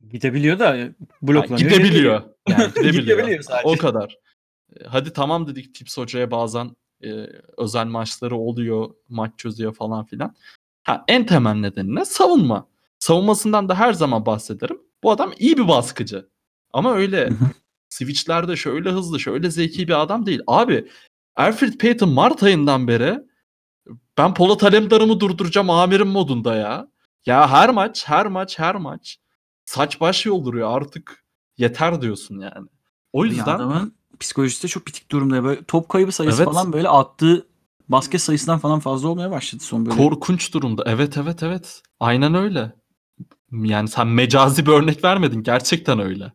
[0.09, 1.71] Gidebiliyor da Yani bloklanıyor.
[1.71, 2.23] gidebiliyor.
[2.49, 2.95] Yani gidebiliyor.
[3.03, 3.69] Gidebiliyor sadece.
[3.69, 4.19] O kadar.
[4.81, 7.09] E, Hadi tamam dedik Tips Hoca'ya bazen e,
[7.57, 10.35] özel maçları oluyor, maç çözüyor falan filan.
[10.85, 12.05] Ha, en temel nedeni ne?
[12.05, 12.69] Savunma.
[12.99, 14.79] Savunmasından da her zaman bahsederim.
[15.03, 16.29] Bu adam iyi bir baskıcı.
[16.73, 17.31] Ama öyle
[17.89, 20.41] switchlerde şöyle hızlı, şöyle zeki bir adam değil.
[20.47, 20.89] Abi
[21.37, 23.19] Alfred Payton Mart ayından beri
[24.19, 26.89] ben Polat Alemdar'ımı durduracağım amirim modunda ya.
[27.27, 29.19] Ya her maç, her maç, her maç
[29.65, 31.25] saç baş yolduruyor artık
[31.59, 32.69] yeter diyorsun yani.
[33.13, 35.45] O yüzden adamın psikolojisi de çok bitik durumda.
[35.45, 36.53] Böyle top kaybı sayısı Evet.
[36.53, 37.47] falan böyle attığı
[37.89, 39.97] basket sayısından falan fazla olmaya başladı son böyle.
[39.97, 40.83] korkunç durumda.
[40.87, 41.83] Evet evet evet.
[42.01, 42.73] Aynen öyle.
[43.53, 45.43] Yani sen mecazi bir örnek vermedin.
[45.43, 46.33] Gerçekten öyle.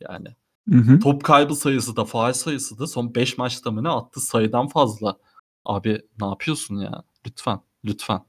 [0.00, 0.28] Yani
[0.70, 0.98] Hı hı.
[1.00, 5.18] top kaybı sayısı da faal sayısı da son 5 maçta mı ne attı sayıdan fazla.
[5.64, 7.04] Abi ne yapıyorsun ya?
[7.26, 7.60] Lütfen.
[7.84, 8.20] Lütfen.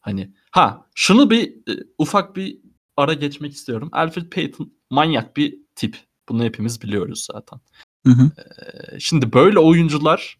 [0.00, 2.58] Hani ha şunu bir e, ufak bir
[2.96, 3.88] ara geçmek istiyorum.
[3.92, 5.96] Alfred Payton manyak bir tip.
[6.28, 7.60] Bunu hepimiz biliyoruz zaten.
[8.06, 8.30] Hı hı.
[8.38, 10.38] Ee, Şimdi böyle oyuncular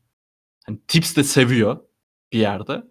[0.66, 1.80] hani Tips de seviyor
[2.32, 2.82] bir yerde.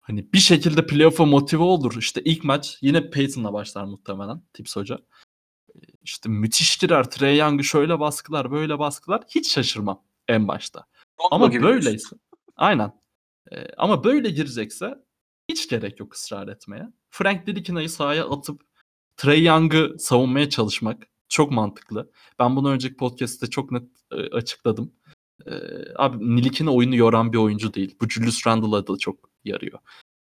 [0.00, 1.96] Hani bir şekilde playoff'a motive olur.
[1.98, 4.98] İşte ilk maç yine Peyton'la başlar muhtemelen Tips hoca.
[5.74, 7.10] Ee, İşte müthiş girer.
[7.10, 9.22] Trey Young'ı şöyle baskılar, böyle baskılar.
[9.34, 10.86] Hiç şaşırmam en başta.
[11.30, 12.16] Ama gibi böyleyse
[12.56, 12.92] aynen.
[13.52, 14.94] Ee, ama böyle girecekse
[15.50, 16.88] hiç gerek yok ısrar etmeye.
[17.10, 18.62] Frank Ntilik'ine'yi sahaya atıp
[19.16, 21.02] Trey Young'ı savunmaya çalışmak
[21.36, 22.10] çok mantıklı.
[22.38, 24.92] Ben bunu önceki podcast'te çok net e, açıkladım.
[25.46, 25.52] Ee,
[25.96, 27.96] abi Nilikine oyunu yoran bir oyuncu değil.
[28.00, 29.78] Bu Julius Randle'a da çok yarıyor.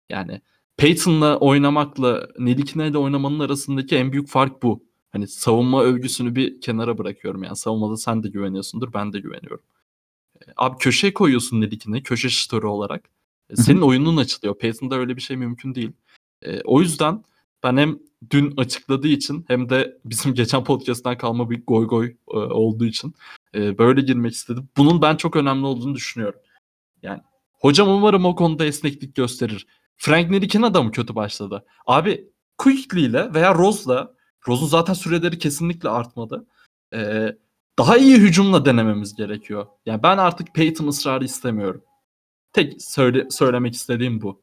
[0.09, 0.41] Yani
[0.77, 4.83] Peyton'la oynamakla Nilikine ile oynamanın arasındaki en büyük fark bu.
[5.11, 7.43] Hani savunma övgüsünü bir kenara bırakıyorum.
[7.43, 9.63] Yani savunmada sen de güveniyorsundur, ben de güveniyorum.
[10.41, 13.09] Ee, Abi köşeye koyuyorsun Nilikine, köşe şutörü olarak.
[13.49, 13.55] E.
[13.55, 14.57] Senin oyunun açılıyor.
[14.57, 15.91] Peyton'da öyle bir şey mümkün değil.
[16.41, 17.23] E, o yüzden
[17.63, 22.37] ben hem dün açıkladığı için hem de bizim geçen podcast'tan kalma bir goy goy e,
[22.37, 23.13] olduğu için
[23.55, 24.69] e, böyle girmek istedim.
[24.77, 26.39] Bunun ben çok önemli olduğunu düşünüyorum.
[27.01, 29.67] Yani hocam umarım o konuda esneklik gösterir.
[29.97, 31.65] Frank Ntilikina da mı kötü başladı?
[31.85, 34.15] Abi Quickly ile veya Rose'la
[34.47, 36.47] Rose'un zaten süreleri kesinlikle artmadı.
[36.93, 37.31] E,
[37.79, 39.67] daha iyi hücumla denememiz gerekiyor.
[39.85, 41.83] Yani ben artık Peyton ısrarı istemiyorum.
[42.53, 44.41] Tek söyle, söylemek istediğim bu.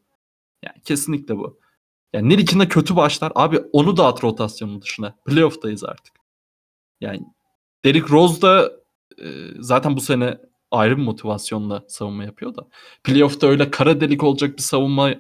[0.63, 1.59] Yani kesinlikle bu.
[2.13, 3.33] Yani Nirik'ine kötü başlar.
[3.35, 5.15] Abi onu da at rotasyonun dışına.
[5.27, 6.15] Playoff'tayız artık.
[7.01, 7.23] Yani
[7.85, 8.73] Derrick Rose da
[9.19, 9.27] e,
[9.59, 10.39] zaten bu sene
[10.71, 12.69] ayrı bir motivasyonla savunma yapıyor da.
[13.05, 15.15] Playoff'ta öyle kara delik olacak bir savunma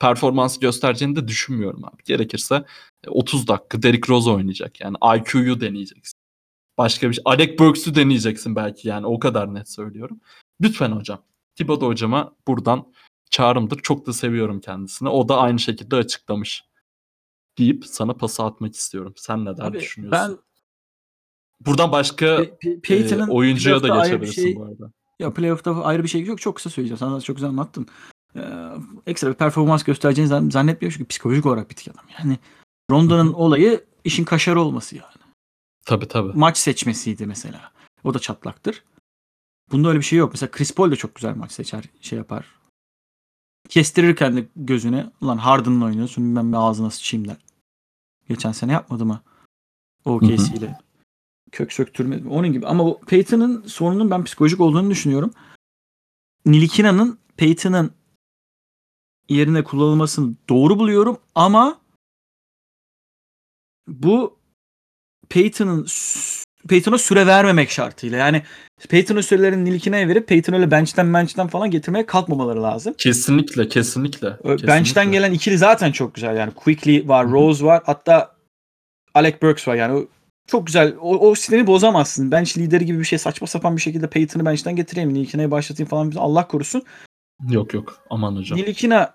[0.00, 2.02] performansı göstereceğini de düşünmüyorum abi.
[2.04, 2.64] Gerekirse
[3.06, 4.80] e, 30 dakika Derrick Rose oynayacak.
[4.80, 6.18] Yani IQ'yu deneyeceksin.
[6.78, 7.22] Başka bir şey.
[7.24, 10.20] Alec Burks'ü deneyeceksin belki yani o kadar net söylüyorum.
[10.60, 11.22] Lütfen hocam.
[11.54, 12.92] Thibodeau hocama buradan
[13.32, 13.78] çağrımdır.
[13.78, 15.08] Çok da seviyorum kendisini.
[15.08, 16.64] O da aynı şekilde açıklamış.
[17.58, 19.14] Deyip sana pası atmak istiyorum.
[19.16, 20.28] Sen neler Abi düşünüyorsun?
[20.30, 20.38] ben
[21.66, 24.92] Buradan başka Pe- Pe- e, oyuncuya da geçebilirsin şey- bu arada.
[25.18, 26.40] Ya playoff'ta ayrı bir şey yok.
[26.40, 26.98] Çok kısa söyleyeceğim.
[26.98, 27.86] Sana çok güzel anlattın.
[28.36, 28.40] Ee,
[29.06, 32.04] ekstra bir performans göstereceğini zann- zannetmiyorum çünkü psikolojik olarak bitik adam.
[32.18, 32.38] Yani
[32.90, 35.06] Ronda'nın olayı işin kaşarı olması yani.
[35.86, 36.32] Tabii tabii.
[36.34, 37.72] Maç seçmesiydi mesela.
[38.04, 38.84] O da çatlaktır.
[39.72, 40.32] Bunda öyle bir şey yok.
[40.32, 42.46] Mesela Chris Paul de çok güzel maç seçer, şey yapar.
[43.72, 45.10] Kestirir kendi gözüne.
[45.20, 47.36] Ulan Harden'la oynuyorsun ben bir ağzına sıçayım der.
[48.28, 49.22] Geçen sene yapmadı mı?
[50.04, 50.78] OKC ile.
[51.52, 52.28] Kök söktürme.
[52.28, 52.66] Onun gibi.
[52.66, 55.32] Ama o Peyton'ın sorunun ben psikolojik olduğunu düşünüyorum.
[56.46, 57.90] Nilikina'nın Peyton'ın
[59.28, 61.80] yerine kullanılmasını doğru buluyorum ama
[63.88, 64.38] bu
[65.28, 65.86] Peyton'ın
[66.68, 68.18] Peyton'a süre vermemek şartıyla.
[68.18, 68.42] Yani
[68.88, 72.94] Peyton'ın sürelerini Nilikina'ya verip Peyton öyle bench'ten bench'ten falan getirmeye kalkmamaları lazım.
[72.98, 74.36] Kesinlikle kesinlikle.
[74.36, 74.66] Kesinlikle.
[74.66, 76.36] Bench'ten gelen ikili zaten çok güzel.
[76.36, 77.82] Yani Quickly var, Rose var.
[77.86, 78.34] Hatta
[79.14, 79.74] Alec Burks var.
[79.74, 80.06] Yani
[80.46, 80.94] çok güzel.
[81.00, 82.30] O, o siniri bozamazsın.
[82.30, 85.14] Bench lideri gibi bir şey saçma sapan bir şekilde Peyton'ı bench'ten getireyim.
[85.14, 86.12] Nilikina'yı başlatayım falan.
[86.16, 86.82] Allah korusun.
[87.48, 88.58] Yok yok aman hocam.
[88.58, 89.14] Nilikina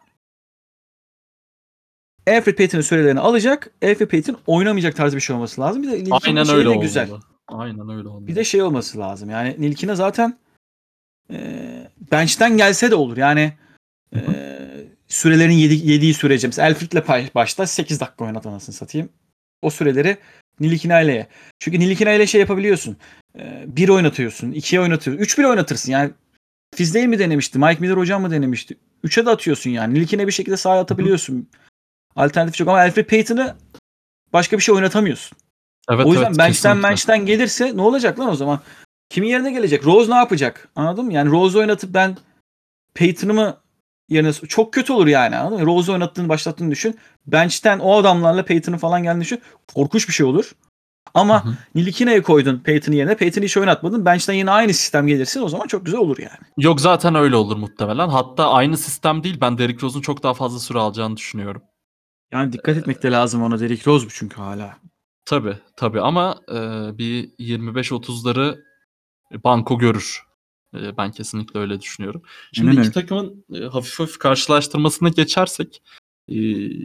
[2.27, 3.71] Alfred Payton'ın sürelerini alacak.
[3.83, 5.83] Alfred Payton oynamayacak tarz bir şey olması lazım.
[5.83, 7.19] Bir de Aynen öyle de olmalı.
[7.47, 8.27] Aynen öyle olmalı.
[8.27, 9.29] Bir de şey olması lazım.
[9.29, 10.38] Yani Nilkina zaten
[11.31, 11.38] e,
[12.12, 13.17] bench'ten gelse de olur.
[13.17, 13.53] Yani
[14.15, 14.19] Ee,
[15.07, 19.10] sürelerin yedi, yediği sürece mesela Elfrid'le pay- başta 8 dakika oynat anasını satayım.
[19.62, 20.17] O süreleri
[20.60, 21.27] Nilikinaile'ye.
[21.60, 22.97] Çünkü Nilikinaile'ye şey yapabiliyorsun.
[23.39, 25.23] Ee, bir oynatıyorsun, ikiye oynatıyorsun.
[25.23, 25.91] Üç bile oynatırsın.
[25.91, 26.12] Yani
[26.75, 27.60] Fizdale mi denemişti?
[27.60, 28.77] Mike Miller hocam mı denemişti?
[29.03, 29.93] Üçe de atıyorsun yani.
[29.93, 31.49] Nilikine bir şekilde sahaya atabiliyorsun.
[32.15, 33.55] Alternatif çok ama Alfred Payton'ı
[34.33, 35.38] başka bir şey oynatamıyorsun.
[35.89, 38.60] Evet, o yüzden evet, bench'ten bench'ten gelirse ne olacak lan o zaman?
[39.10, 39.86] Kimin yerine gelecek?
[39.86, 40.69] Rose ne yapacak?
[40.76, 41.13] Anladın mı?
[41.13, 42.17] Yani Rose oynatıp ben
[42.95, 43.58] Payton'ı mı
[44.10, 45.65] yerine çok kötü olur yani anladın mı?
[45.65, 47.00] Rose oynattığını başlattığını düşün.
[47.28, 49.41] Bench'ten o adamlarla Payton'ın falan geldiğini düşün.
[49.73, 50.52] Korkunç bir şey olur.
[51.13, 51.43] Ama.
[51.76, 53.17] Nilikine'yi koydun Payton'ın yerine.
[53.17, 54.06] Payton'ı hiç oynatmadın.
[54.06, 56.39] Bench'ten yine aynı sistem gelirse o zaman çok güzel olur yani.
[56.58, 58.10] Yok zaten öyle olur muhtemelen.
[58.10, 59.38] Hatta aynı sistem değil.
[59.41, 61.62] Ben Derrick Rose'un çok daha fazla süre alacağını düşünüyorum.
[62.32, 63.60] Yani dikkat etmek de lazım ona.
[63.60, 64.78] Derrick Rose bu çünkü hala.
[65.28, 66.58] Tabii tabii ama e,
[66.98, 68.63] bir 25-30'ları
[69.44, 70.24] banko görür.
[70.76, 72.22] E, ben kesinlikle öyle düşünüyorum.
[72.54, 73.08] Şimdi Aynen iki öyle.
[73.08, 75.84] takımın e, hafif hafif karşılaştırmasına geçersek
[76.28, 76.36] e,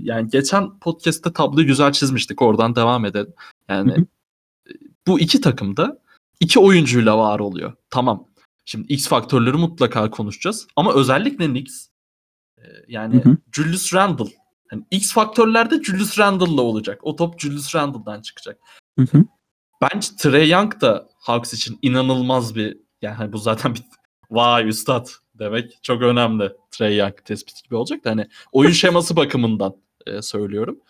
[0.02, 2.42] yani geçen podcast'te tabloyu güzel çizmiştik.
[2.42, 3.34] Oradan devam edelim.
[3.68, 4.72] Yani Hı e,
[5.06, 6.02] bu iki takım da
[6.40, 7.72] iki oyuncuyla var oluyor.
[7.90, 8.28] Tamam.
[8.64, 10.66] Şimdi X faktörleri mutlaka konuşacağız.
[10.76, 11.86] Ama özellikle Knicks
[12.58, 13.36] e, yani hı.
[13.52, 14.41] Julius Randle
[14.72, 17.00] yani X faktörlerde Julius Randle'la olacak.
[17.02, 18.58] O top Julius Randle'dan çıkacak.
[18.98, 19.24] Hı hı.
[19.82, 23.82] Bence Trey Young da Hawks için inanılmaz bir yani hani bu zaten bir
[24.30, 26.52] vay üstad demek çok önemli.
[26.70, 30.80] Trey Young tespit gibi olacak da hani oyun şeması bakımından e, söylüyorum.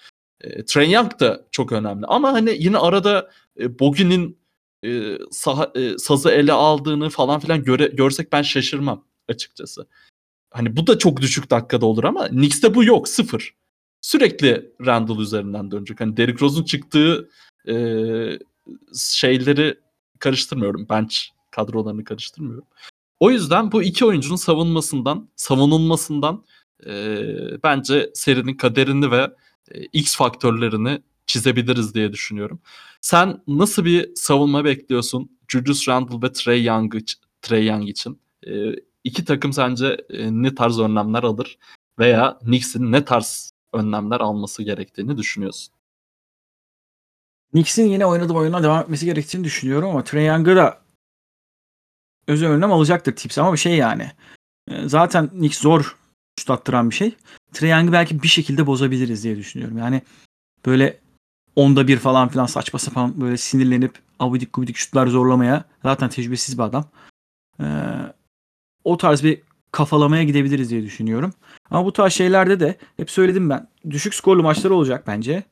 [0.40, 4.38] E, Trey Young da çok önemli ama hani yine arada e, Bogi'nin
[4.85, 9.87] e, saha, e, sazı ele aldığını falan filan göre, görsek ben şaşırmam açıkçası.
[10.51, 13.55] Hani bu da çok düşük dakikada olur ama Knicks'te bu yok sıfır.
[14.03, 16.01] Sürekli Randall üzerinden dönecek.
[16.01, 17.31] Hani Derrick Rose'un çıktığı
[17.69, 17.75] e,
[18.99, 19.79] şeyleri
[20.19, 20.87] karıştırmıyorum.
[20.88, 21.17] Bench
[21.51, 22.65] kadrolarını karıştırmıyorum.
[23.21, 26.45] O yüzden bu iki oyuncunun savunmasından, savunulmasından
[26.87, 27.25] e,
[27.62, 29.31] bence serinin kaderini ve
[29.71, 32.61] e, X faktörlerini çizebiliriz diye düşünüyorum.
[33.01, 36.95] Sen nasıl bir savunma bekliyorsun Julius Randle ve Trey Young,
[37.43, 38.21] Trey Young için?
[38.47, 41.59] E, iki takım sence e, ne tarz önlemler alır
[41.99, 45.74] veya Knicks'in ne tarz önlemler alması gerektiğini düşünüyorsun?
[47.52, 50.80] Knicks'in yine oynadığı oyuna devam etmesi gerektiğini düşünüyorum ama Trae Young'a da
[52.26, 54.12] özel önlem alacaktır tips ama bir şey yani.
[54.68, 55.96] E, Zaten Knicks zor
[56.40, 57.16] şut attıran bir şey.
[57.52, 59.78] Trae Young'ı belki bir şekilde bozabiliriz diye düşünüyorum.
[59.78, 60.02] Yani
[60.66, 61.00] böyle
[61.56, 66.62] onda bir falan filan saçma sapan böyle sinirlenip abidik gubidik şutlar zorlamaya zaten tecrübesiz bir
[66.62, 66.85] adam.
[67.61, 67.66] E,
[68.85, 71.32] o tarz bir kafalamaya gidebiliriz diye düşünüyorum.
[71.70, 73.68] Ama bu tarz şeylerde de hep söyledim ben.
[73.90, 75.42] Düşük skorlu maçlar olacak bence.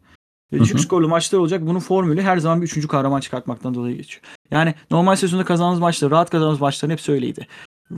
[0.52, 0.83] Ve düşük hı.
[0.83, 1.66] skorlu maçlar olacak.
[1.66, 4.22] Bunun formülü her zaman bir üçüncü kahraman çıkartmaktan dolayı geçiyor.
[4.50, 7.46] Yani normal sezonda kazandığımız maçları, rahat kazandığımız maçların hep öyleydi.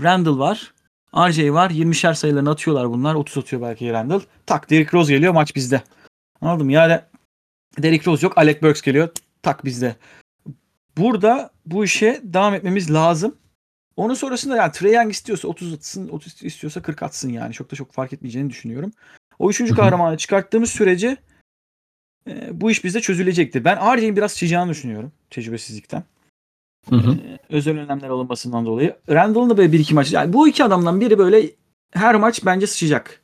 [0.02, 0.72] Randall var.
[1.16, 1.70] RJ var.
[1.70, 3.14] 20'şer sayılarını atıyorlar bunlar.
[3.14, 4.20] 30 atıyor belki Randall.
[4.46, 5.82] Tak Derrick Rose geliyor maç bizde.
[6.40, 6.72] Anladın mı?
[6.72, 7.00] Yani
[7.78, 8.38] Derrick Rose yok.
[8.38, 9.08] Alec Burks geliyor.
[9.42, 9.96] Tak bizde.
[10.96, 13.34] Burada bu işe devam etmemiz lazım.
[13.96, 17.52] Onun sonrasında yani Trae Young istiyorsa 30 atsın, 30 istiyorsa 40 atsın yani.
[17.54, 18.92] Çok da çok fark etmeyeceğini düşünüyorum.
[19.38, 21.16] O üçüncü kahramanı çıkarttığımız sürece
[22.28, 23.64] e, bu iş bizde çözülecektir.
[23.64, 26.04] Ben RJ'in biraz çıkacağını düşünüyorum tecrübesizlikten.
[26.88, 27.12] Hı hı.
[27.12, 28.96] E, özel önlemler alınmasından dolayı.
[29.10, 30.12] Randall'ın da böyle bir iki maç.
[30.12, 31.50] Yani bu iki adamdan biri böyle
[31.90, 33.22] her maç bence sıçacak.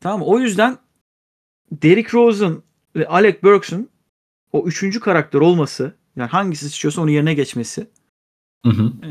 [0.00, 0.26] Tamam mı?
[0.26, 0.78] O yüzden
[1.72, 2.64] Derrick Rose'un
[2.96, 3.88] ve Alec Burks'un
[4.52, 7.86] o üçüncü karakter olması yani hangisi sıçıyorsa onun yerine geçmesi
[8.64, 8.92] Hı hı.
[9.06, 9.10] e,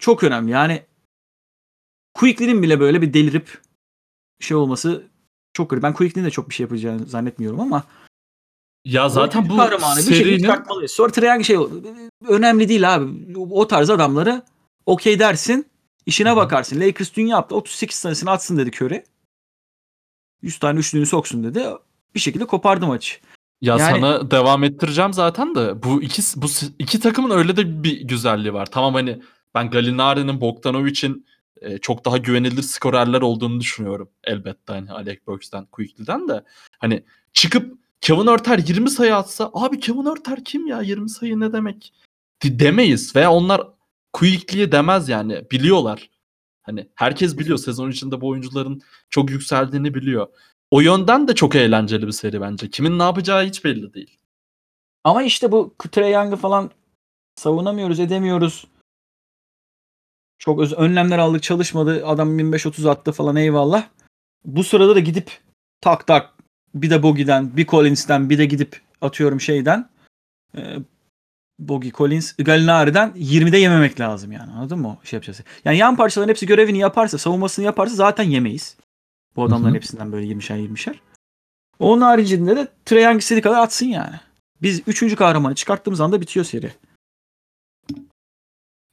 [0.00, 0.50] çok önemli.
[0.50, 0.82] Yani
[2.14, 3.58] Quickly'nin bile böyle bir delirip
[4.40, 5.06] şey olması
[5.52, 5.82] çok garip.
[5.82, 7.84] Ben Quickly'nin de çok bir şey yapacağını zannetmiyorum ama
[8.84, 10.92] Ya zaten bu kahramanı bir şekilde serinin çıkartmalıyız.
[10.92, 11.56] Sonra Triangle şey
[12.28, 13.38] önemli değil abi.
[13.38, 14.42] O tarz adamları
[14.86, 15.66] okey dersin.
[16.06, 16.80] işine Hı bakarsın.
[16.80, 17.54] Lakers dün yaptı.
[17.54, 19.04] 38 tanesini atsın dedi Curry.
[20.42, 21.64] 100 tane üçlüğünü soksun dedi.
[22.14, 23.16] Bir şekilde kopardı maçı.
[23.60, 26.46] Ya Yani- sana devam ettireceğim zaten de bu iki bu
[26.78, 28.66] iki takımın öyle de bir güzelliği var.
[28.70, 29.22] Tamam hani
[29.54, 31.26] ben Gallinari'nin Bogdanovic'in
[31.60, 36.44] e, çok daha güvenilir skorerler olduğunu düşünüyorum elbette hani Alec Burks'ten, Quickly'den de.
[36.78, 41.52] Hani çıkıp Kevin Örter 20 sayı atsa abi Kevin Örter kim ya 20 sayı ne
[41.52, 41.92] demek
[42.44, 43.62] De- demeyiz veya onlar
[44.12, 46.10] Quickly'ye demez yani biliyorlar.
[46.62, 50.26] Hani herkes biliyor sezon içinde bu oyuncuların çok yükseldiğini biliyor.
[50.70, 52.70] O yönden de çok eğlenceli bir seri bence.
[52.70, 54.18] Kimin ne yapacağı hiç belli değil.
[55.04, 56.70] Ama işte bu Trae Young'ı falan
[57.36, 58.66] savunamıyoruz, edemiyoruz.
[60.38, 62.06] Çok öz önlemler aldık, çalışmadı.
[62.06, 63.86] Adam 25-30 attı falan eyvallah.
[64.44, 65.38] Bu sırada da gidip
[65.80, 66.30] tak tak
[66.74, 69.88] bir de Bogi'den, bir Collins'ten, bir de gidip atıyorum şeyden
[70.56, 70.78] e,
[71.58, 74.52] Bogi, Collins, Gallinari'den 20'de yememek lazım yani.
[74.52, 75.40] Anladın mı o şey yapacağız?
[75.64, 78.76] Yani yan parçaların hepsi görevini yaparsa, savunmasını yaparsa zaten yemeyiz.
[79.36, 79.76] Bu adamların hı.
[79.76, 80.94] hepsinden böyle 20'şer 20'şer.
[81.78, 84.14] Onun haricinde de Trae Young istediği kadar atsın yani.
[84.62, 86.72] Biz üçüncü kahramanı çıkarttığımız anda bitiyor seri.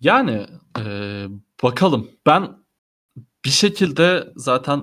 [0.01, 1.27] Yani eee,
[1.63, 2.11] bakalım.
[2.25, 2.57] Ben
[3.45, 4.77] bir şekilde zaten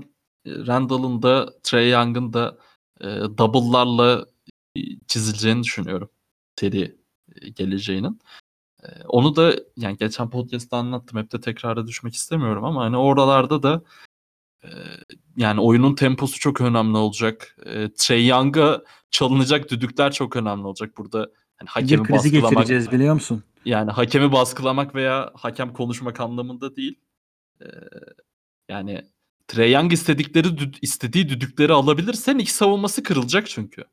[0.46, 2.58] e, Randall'ın da Trey Young'ın da
[3.00, 3.06] e,
[3.38, 4.26] double'larla
[4.76, 6.10] e, çizileceğini düşünüyorum
[6.60, 6.96] seri
[7.42, 8.20] e, geleceğinin.
[8.82, 11.18] E, onu da yani geçen podcast'ta anlattım.
[11.18, 13.82] Hep de tekrara düşmek istemiyorum ama hani oralarda da
[14.64, 14.68] e,
[15.36, 17.56] yani oyunun temposu çok önemli olacak.
[17.66, 20.98] E, Trey Young'a çalınacak düdükler çok önemli olacak.
[20.98, 21.30] Burada
[21.66, 23.44] hani Bir hakemi krizi baskılamak getireceğiz biliyor musun?
[23.64, 26.98] yani hakemi baskılamak veya hakem konuşmak anlamında değil.
[27.62, 27.66] Ee,
[28.68, 29.04] yani
[29.48, 30.48] Trae Young istedikleri
[30.82, 33.84] istediği düdükleri alabilirsen iki savunması kırılacak çünkü.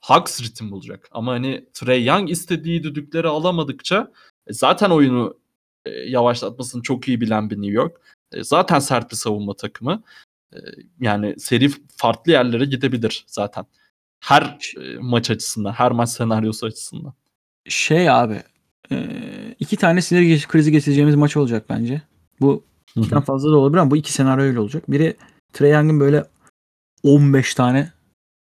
[0.00, 1.08] Hawks ritim bulacak.
[1.12, 4.12] Ama hani Trae Young istediği düdükleri alamadıkça
[4.46, 5.38] e, zaten oyunu
[5.84, 8.00] e, yavaşlatmasını çok iyi bilen bir New York.
[8.32, 10.02] E, zaten sert bir savunma takımı.
[10.54, 10.58] E,
[11.00, 13.66] yani seri farklı yerlere gidebilir zaten.
[14.22, 17.14] Her e, maç açısından, her maç senaryosu açısından.
[17.68, 18.42] Şey abi
[18.90, 19.06] e,
[19.60, 22.02] iki tane sinir krizi geçireceğimiz maç olacak bence.
[22.40, 22.64] Bu
[22.96, 24.90] ikiden fazla da olabilir ama bu iki senaryo öyle olacak.
[24.90, 25.16] Biri
[25.52, 26.24] Trae Young'ın böyle
[27.02, 27.92] 15 tane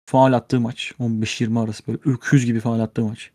[0.07, 0.93] faal attığı maç.
[1.01, 3.31] 15-20 arası böyle öküz gibi faal attığı maç.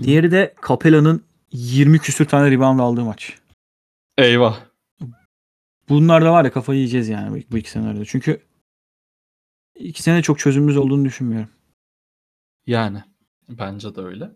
[0.00, 3.38] Diğeri de Capella'nın 20 küsür tane rebound aldığı maç.
[4.18, 4.60] Eyvah.
[5.88, 8.04] Bunlar da var ya kafayı yiyeceğiz yani bu, bu iki senaryoda.
[8.04, 8.40] Çünkü
[9.80, 11.50] iki sene çok çözümümüz olduğunu düşünmüyorum.
[12.66, 13.04] Yani
[13.48, 14.30] bence de öyle.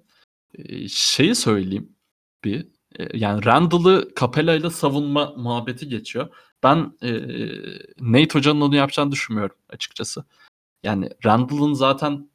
[0.54, 1.96] Ee, şeyi söyleyeyim
[2.44, 2.68] bir.
[2.98, 6.34] Ee, yani Randall'ı Capella ile savunma muhabbeti geçiyor.
[6.62, 7.10] Ben e,
[8.00, 10.24] Nate Hoca'nın onu yapacağını düşünmüyorum açıkçası.
[10.82, 12.30] Yani Randall'ın zaten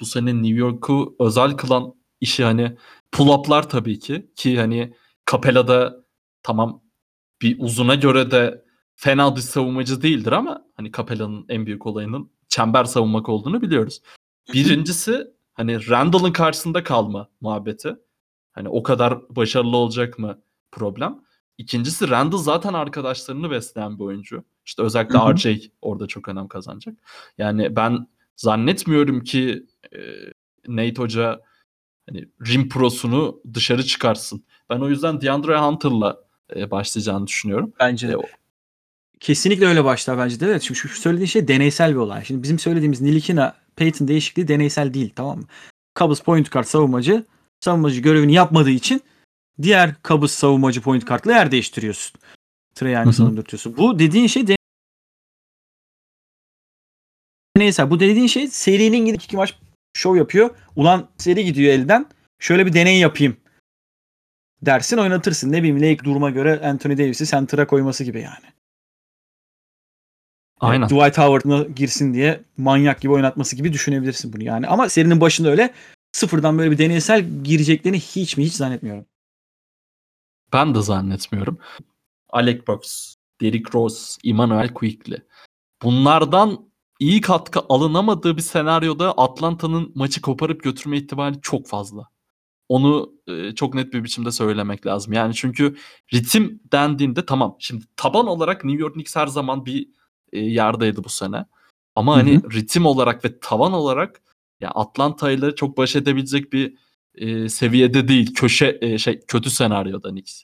[0.00, 2.76] bu sene New York'u özel kılan işi hani
[3.12, 4.30] pull-up'lar tabii ki.
[4.36, 4.94] Ki hani
[5.30, 6.04] Capella'da
[6.42, 6.82] tamam
[7.42, 8.64] bir uzuna göre de
[9.02, 14.02] fena dış savunmacı değildir ama hani Capella'nın en büyük olayının çember savunmak olduğunu biliyoruz.
[14.52, 17.96] Birincisi hani Randall'ın karşısında kalma muhabbeti.
[18.52, 21.20] Hani o kadar başarılı olacak mı problem.
[21.58, 24.44] İkincisi Randall zaten arkadaşlarını besleyen bir oyuncu.
[24.66, 25.18] İşte özellikle.
[25.18, 26.94] RJ orada çok önem kazanacak.
[27.38, 29.98] Yani ben zannetmiyorum ki e,
[30.68, 31.40] Nate Hoca
[32.08, 34.44] hani rim prosunu dışarı çıkarsın.
[34.70, 36.16] Ben o yüzden DeAndre Hunter'la
[36.56, 37.72] e, başlayacağını düşünüyorum.
[37.80, 38.16] Bence de.
[39.22, 40.46] Kesinlikle öyle başlar bence de.
[40.46, 40.62] Evet.
[40.62, 42.24] Çünkü şu, söylediğin şey deneysel bir olay.
[42.24, 45.44] Şimdi bizim söylediğimiz Nilikina Payton değişikliği deneysel değil tamam mı?
[45.98, 47.24] Cubs point guard savunmacı
[47.60, 49.00] savunmacı görevini yapmadığı için
[49.62, 52.20] diğer Cubs savunmacı point guard'la yer değiştiriyorsun.
[52.74, 53.14] Trae Hı Young'ı hı.
[53.14, 53.76] savundurtuyorsun.
[53.76, 54.56] Bu dediğin şey de-
[57.56, 57.90] deneysel.
[57.90, 59.58] Bu dediğin şey serinin gidip iki maç
[59.96, 60.50] şov yapıyor.
[60.76, 62.06] Ulan seri gidiyor elden.
[62.38, 63.36] Şöyle bir deney yapayım
[64.62, 65.52] dersin oynatırsın.
[65.52, 68.61] Ne bileyim Lake duruma göre Anthony Davis'i center'a koyması gibi yani.
[70.62, 70.88] Aynen.
[70.88, 74.66] Dwight Howard'ına girsin diye manyak gibi oynatması gibi düşünebilirsin bunu yani.
[74.66, 75.74] Ama serinin başında öyle
[76.12, 79.06] sıfırdan böyle bir deneysel gireceklerini hiç mi hiç zannetmiyorum.
[80.52, 81.58] Ben de zannetmiyorum.
[82.30, 85.16] Alec Burks, Derrick Rose, Emmanuel Quickly.
[85.82, 92.08] Bunlardan iyi katkı alınamadığı bir senaryoda Atlanta'nın maçı koparıp götürme ihtimali çok fazla.
[92.68, 95.12] Onu e, çok net bir biçimde söylemek lazım.
[95.12, 95.76] Yani çünkü
[96.14, 97.56] ritim dendiğinde tamam.
[97.58, 99.88] Şimdi taban olarak New York Knicks her zaman bir
[100.32, 101.46] e, yerdeydi bu sene.
[101.96, 102.50] Ama Hı hani hı.
[102.50, 104.22] ritim olarak ve tavan olarak
[104.60, 106.74] ya Atlanta ile çok baş edebilecek bir
[107.14, 108.34] e, seviyede değil.
[108.34, 110.42] Köşe e, şey kötü senaryoda Knicks.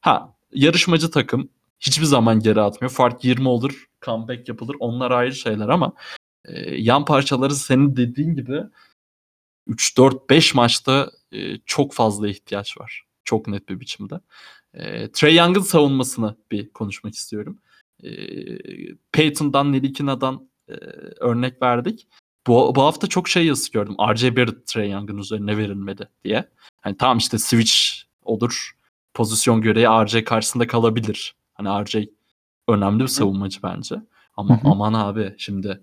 [0.00, 1.48] Ha yarışmacı takım
[1.80, 2.90] hiçbir zaman geri atmıyor.
[2.92, 4.76] Fark 20 olur, comeback yapılır.
[4.80, 5.92] Onlar ayrı şeyler ama
[6.44, 8.62] e, yan parçaları senin dediğin gibi
[9.66, 13.04] 3 4 5 maçta e, çok fazla ihtiyaç var.
[13.24, 14.20] Çok net bir biçimde.
[14.74, 17.58] E, Trey Young'ın savunmasını bir konuşmak istiyorum.
[18.04, 18.10] E,
[19.12, 20.72] Peyton'dan, Nilikina'dan e,
[21.20, 22.06] örnek verdik.
[22.46, 23.96] Bu, bu hafta çok şey yazısı gördüm.
[24.08, 24.36] R.J.
[24.36, 26.48] Barrett Trey Young'ın üzerine verilmedi diye.
[26.80, 27.74] Hani tamam işte switch
[28.22, 28.70] olur.
[29.14, 31.34] Pozisyon göreği RJ karşısında kalabilir.
[31.54, 31.96] Hani RJ
[32.68, 33.94] önemli bir savunmacı bence.
[34.36, 34.70] Ama Hı hı.
[34.70, 35.80] aman abi şimdi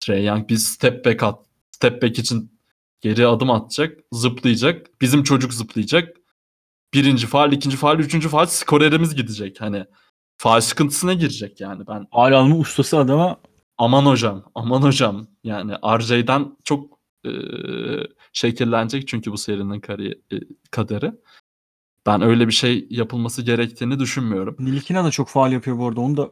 [0.00, 1.38] Trey Young bir step back at.
[1.70, 2.58] Step back için
[3.00, 5.00] geri adım atacak, zıplayacak.
[5.00, 6.16] Bizim çocuk zıplayacak.
[6.94, 9.60] Birinci faal, ikinci faal, üçüncü faal skorerimiz gidecek.
[9.60, 9.84] Hani
[10.42, 11.86] faal sıkıntısına girecek yani.
[11.86, 13.36] Ben alımı ustası adama
[13.78, 15.26] aman hocam, aman hocam.
[15.44, 17.30] Yani RJ'den çok e,
[18.32, 20.36] şekillenecek çünkü bu serinin kari, e,
[20.70, 21.12] kaderi.
[22.06, 24.56] Ben öyle bir şey yapılması gerektiğini düşünmüyorum.
[24.58, 26.00] Nilikina da çok faal yapıyor bu arada.
[26.00, 26.30] Onu da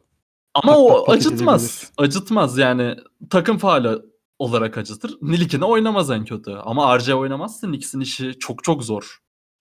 [0.54, 1.64] Ama Tak o tak acıtmaz.
[1.64, 1.88] edebilir.
[1.98, 2.96] Acıtmaz yani.
[3.30, 4.02] Takım faali
[4.38, 5.18] olarak acıtır.
[5.22, 6.50] Nilikine oynamaz en kötü.
[6.50, 7.72] Ama RJ oynamazsın.
[7.72, 9.18] ikisinin işi çok çok zor.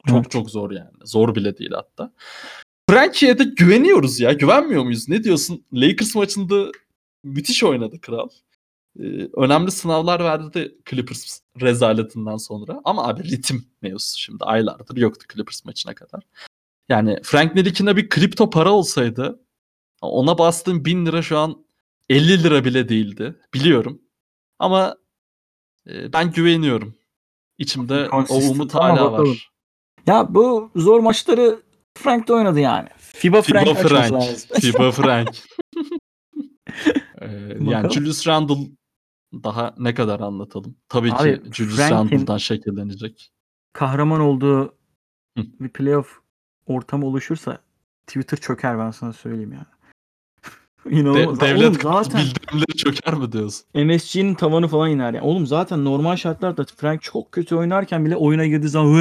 [0.08, 0.32] Çok Evet.
[0.32, 0.89] çok zor yani.
[1.04, 2.14] Zor bile değil hatta.
[2.89, 4.33] Frankie'ye de güveniyoruz ya.
[4.33, 5.09] Güvenmiyor muyuz?
[5.09, 5.65] Ne diyorsun?
[5.73, 6.71] Lakers maçında
[7.23, 8.29] müthiş oynadı kral.
[8.99, 12.81] Ee, önemli sınavlar verdi Clippers rezaletinden sonra.
[12.83, 16.23] Ama abi ritim mevzusu şimdi aylardır yoktu Clippers maçına kadar.
[16.89, 19.39] Yani Frank Ntilikine bir kripto para olsaydı
[20.01, 21.65] ona bastığım 1000 lira şu an
[22.09, 23.35] 50 lira bile değildi.
[23.53, 24.01] Biliyorum.
[24.59, 24.95] Ama
[25.89, 26.95] e, ben güveniyorum.
[27.57, 29.51] İçimde o umut hala var.
[30.07, 31.59] Ya bu zor maçları
[32.04, 32.89] Frank de oynadı yani.
[32.97, 34.24] FIBA Frank FIBA Frank.
[34.62, 35.30] FIBA Frank.
[37.22, 37.93] Ee, yani.
[37.93, 38.56] Julius Randle
[39.34, 40.76] daha ne kadar anlatalım?
[40.89, 43.32] Tabii Abi, ki Julius Frank'in- Randle'dan şekillenecek.
[43.74, 44.66] Kahraman olduğu
[45.38, 45.43] Hı.
[45.60, 46.20] bir playoff
[46.66, 47.58] ortamı oluşursa
[48.08, 49.66] Twitter çöker ben sana söyleyeyim yani.
[51.16, 53.66] De- devlet Oğlum zaten bildirimleri çöker mi diyorsun?
[53.76, 55.22] MSG'nin tavanı falan iner ya.
[55.22, 58.93] Oğlum zaten normal şartlarda Frank çok kötü oynarken bile oyuna girdiği zaman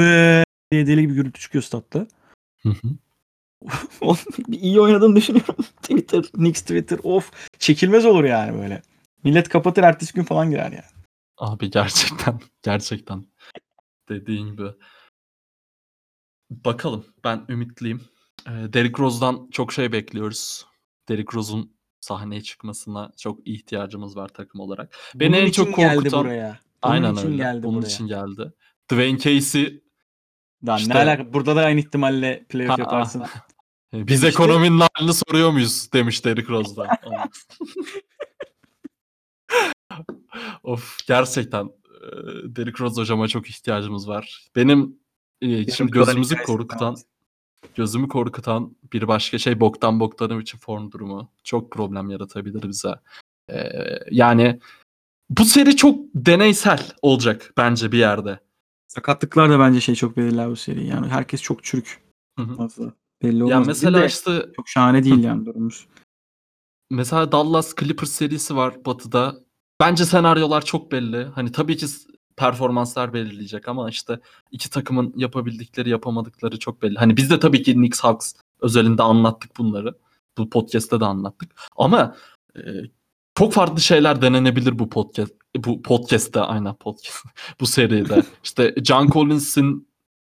[0.71, 2.07] diye deli gibi gürültü çıkıyor statta.
[2.63, 2.87] Hı hı.
[4.51, 5.55] İyi oynadığını düşünüyorum.
[5.81, 8.81] Twitter, Knicks Twitter of çekilmez olur yani böyle.
[9.23, 10.83] Millet kapatır ertesi gün falan girer yani.
[11.37, 13.25] Abi gerçekten gerçekten
[14.09, 14.67] dediğin gibi.
[16.51, 18.01] Bakalım ben ümitliyim.
[18.47, 20.65] Ee, Derrick Rose'dan çok şey bekliyoruz.
[21.09, 24.95] Derrick Rose'un sahneye çıkmasına çok ihtiyacımız var takım olarak.
[25.15, 26.59] Beni Bunun en çok geldi korkutan- buraya.
[26.83, 27.37] Bunun Aynen için öyle.
[27.37, 27.87] geldi Bunun buraya.
[27.87, 28.53] için geldi.
[28.91, 29.83] Dwayne Casey
[30.67, 31.33] Lan İşte- ne alaka?
[31.33, 33.21] Burada da aynı ihtimalle playoff Ha, yaparsın.
[33.21, 33.27] e,
[33.93, 34.27] biz Demişti.
[34.27, 36.87] ekonominin halini soruyor muyuz demiş Derrick Rose'da.
[40.63, 42.09] of gerçekten e,
[42.55, 44.47] Derrick Rose hocama çok ihtiyacımız var.
[44.55, 44.99] Benim
[45.41, 46.95] e, şimdi gözümüzü korkutan
[47.75, 52.95] gözümü korkutan bir başka şey Bogdan Bogdanovic'in form durumu çok problem yaratabilir bize.
[53.49, 53.69] Ee,
[54.11, 54.59] yani
[55.29, 58.39] bu seri çok deneysel olacak bence bir yerde.
[58.89, 60.85] Sakatlıklar da bence şey çok belirler bu seri.
[60.85, 62.01] Yani herkes çok çürük.
[62.39, 62.55] Hı hı.
[62.55, 63.51] Fazla belli olmaz.
[63.51, 65.87] Ya mesela işte çok şahane değil yani durumumuz.
[66.89, 69.35] mesela Dallas Clippers serisi var Batı'da.
[69.79, 71.23] Bence senaryolar çok belli.
[71.23, 71.87] Hani tabii ki
[72.37, 74.19] performanslar belirleyecek ama işte
[74.51, 76.95] iki takımın yapabildikleri yapamadıkları çok belli.
[76.95, 79.97] Hani biz de tabii ki Knicks Hawks özelinde anlattık bunları.
[80.37, 81.51] Bu podcast'te de anlattık.
[81.77, 82.15] Ama
[82.55, 82.61] e,
[83.39, 87.17] çok farklı şeyler denenebilir bu podcast bu podcast'te aynen podcast
[87.59, 88.23] bu seride.
[88.43, 89.87] İşte John Collins'in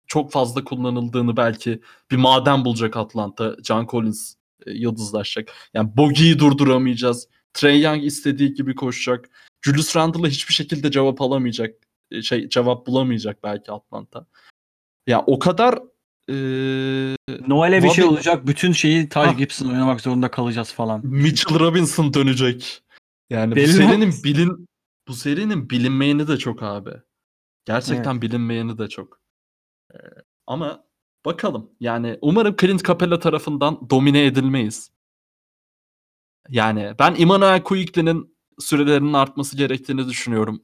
[0.07, 1.81] çok fazla kullanıldığını belki
[2.11, 3.55] bir maden bulacak Atlanta.
[3.63, 4.33] John Collins
[4.65, 5.51] e, yıldızlaşacak.
[5.73, 7.27] Yani Bogey'i durduramayacağız.
[7.53, 9.29] Trey Young istediği gibi koşacak.
[9.61, 11.75] Julius Randle'a hiçbir şekilde cevap alamayacak.
[12.11, 14.25] e, Şey cevap bulamayacak belki Atlanta.
[15.07, 15.79] Ya o kadar
[16.29, 16.35] e,
[17.47, 18.47] Noel'e bir şey olacak.
[18.47, 19.37] Bütün şeyi Taj.
[19.37, 21.05] Gibson oynamak zorunda kalacağız falan.
[21.05, 22.82] Mitchell Robinson dönecek.
[23.33, 24.23] Yani Belli bu serinin olmaz.
[24.23, 24.67] bilin
[25.07, 26.91] bu serinin bilinmeyeni de çok abi.
[27.65, 29.21] Gerçekten bilinmeyeni de çok.
[29.93, 29.97] Ee,
[30.47, 30.83] ama
[31.25, 31.71] bakalım.
[31.79, 34.91] Yani umarım Clint Capella tarafından domine edilmeyiz.
[36.49, 40.63] Yani ben Immanuel Quigley'nin sürelerinin artması gerektiğini düşünüyorum.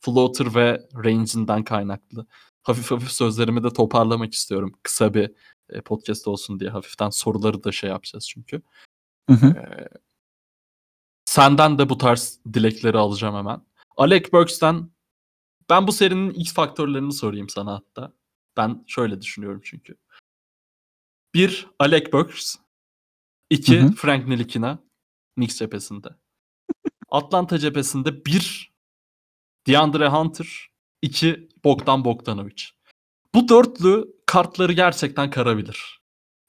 [0.00, 2.26] Floater ve range'inden kaynaklı.
[2.62, 4.72] Hafif hafif sözlerimi de toparlamak istiyorum.
[4.82, 5.30] Kısa bir
[5.68, 8.62] e, podcast olsun diye hafiften soruları da şey yapacağız çünkü.
[9.30, 9.46] Hı hı.
[9.46, 9.88] Ee,
[11.34, 13.66] senden de bu tarz dilekleri alacağım hemen.
[13.96, 14.90] Alec Burks'ten
[15.70, 18.12] ben bu serinin X faktörlerini sorayım sana hatta.
[18.56, 19.96] Ben şöyle düşünüyorum çünkü.
[21.34, 22.56] Bir, Alec Burks.
[23.50, 23.92] İki, Hı hı.
[23.92, 24.78] Frank Nilikina.
[25.34, 26.08] Knicks cephesinde.
[27.10, 28.72] Atlanta cephesinde bir,
[29.66, 30.68] DeAndre Hunter.
[31.02, 32.62] iki, Bogdan Bogdanovic.
[33.34, 36.02] Bu dörtlü kartları gerçekten karabilir.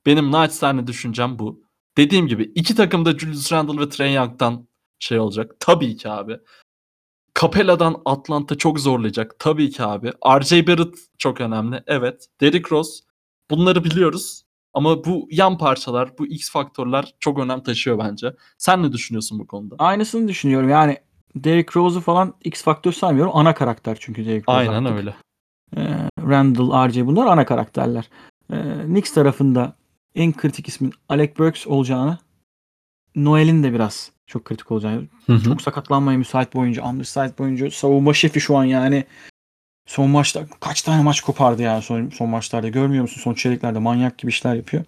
[0.05, 1.63] Benim naçizane düşüncem bu.
[1.97, 4.67] Dediğim gibi iki takım da Julius Randle ve Trae Young'dan
[5.00, 5.56] şey olacak.
[5.60, 6.39] Tabii ki abi.
[7.41, 9.36] Capella'dan Atlanta çok zorlayacak.
[9.39, 10.12] Tabii ki abi.
[10.39, 11.84] RJ Barrett çok önemli.
[11.88, 12.28] Evet.
[12.41, 13.04] Derrick Rose.
[13.52, 14.46] Bunları biliyoruz.
[14.74, 18.36] Ama bu yan parçalar, bu X faktörler çok önem taşıyor bence.
[18.58, 19.76] Sen ne düşünüyorsun bu konuda?
[19.80, 20.70] Aynısını düşünüyorum.
[20.70, 20.98] Yani
[21.36, 23.32] Derrick Rose'u falan X faktör saymıyorum.
[23.36, 24.98] Ana karakter çünkü Derrick Rose Aynen artık.
[24.98, 25.16] öyle.
[25.78, 28.10] Ee, Randall, RJ bunlar ana karakterler.
[28.54, 29.76] Ee, Knicks tarafında
[30.16, 32.18] en kritik ismin Alec Burks olacağını
[33.16, 35.07] Noel'in de biraz çok kritik olacağını
[35.43, 36.84] çok sakatlanmaya müsait bir oyuncu.
[36.84, 37.72] Undersized bir oyuncu.
[37.72, 39.05] Savunma şefi şu an yani.
[39.88, 42.68] Son maçta kaç tane maç kopardı yani son, son maçlarda.
[42.68, 43.22] Görmüyor musun?
[43.22, 44.84] Son çeyreklerde manyak gibi işler yapıyor.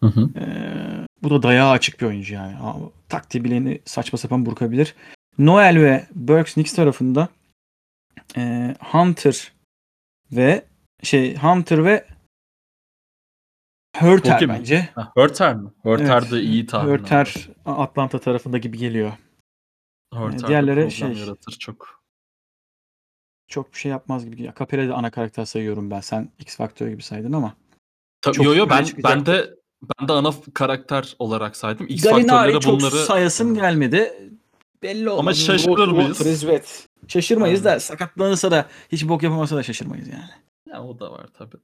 [0.00, 0.30] Hı hı.
[0.36, 2.56] Ee, bu da dayağı açık bir oyuncu yani.
[3.08, 4.94] Taktiği bileni saçma sapan burkabilir.
[5.38, 7.28] Noel ve Burks Knicks tarafında
[8.36, 9.52] ee, Hunter
[10.32, 10.64] ve
[11.02, 12.04] şey Hunter ve
[14.00, 14.54] Hurter Okey mi?
[14.58, 14.88] bence.
[14.94, 15.70] Ha, Hörter mi?
[15.82, 16.92] Hörter Evet, de iyi tahmin.
[16.92, 19.12] Hurter Atlanta tarafında gibi geliyor.
[20.14, 22.02] Hörter de diğerleri problem şey- yaratır çok.
[23.48, 24.36] çok bir şey yapmaz gibi.
[24.36, 24.54] geliyor.
[24.58, 26.00] Capella'yı da ana karakter sayıyorum ben.
[26.00, 27.54] Sen X Factor gibi saydın ama.
[28.22, 29.16] Tabii, Çok yo yo öne ben çıkacak.
[29.16, 29.54] ben de
[30.00, 31.86] ben de ana f- karakter olarak saydım.
[31.88, 34.30] X Gallinari faktörleri çok bunları sayasım gelmedi.
[34.82, 35.38] belli olmaz.
[35.38, 36.46] şaşırır mıyız?
[37.08, 40.30] Şaşırmayız da sakatlanırsa da hiç bok yapamasa da şaşırmayız yani.
[40.72, 41.56] Ya o da var tabii.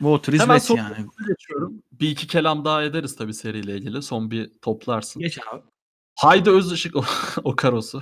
[0.00, 1.06] Bu Hemen Trizvet son yani.
[1.28, 1.82] geçiyorum.
[1.92, 4.02] Bir iki kelam daha ederiz tabii seriyle ilgili.
[4.02, 5.20] Son bir toplarsın.
[5.20, 5.62] Geç abi.
[6.14, 6.96] Haydi Özışık
[7.44, 8.00] o, karosu.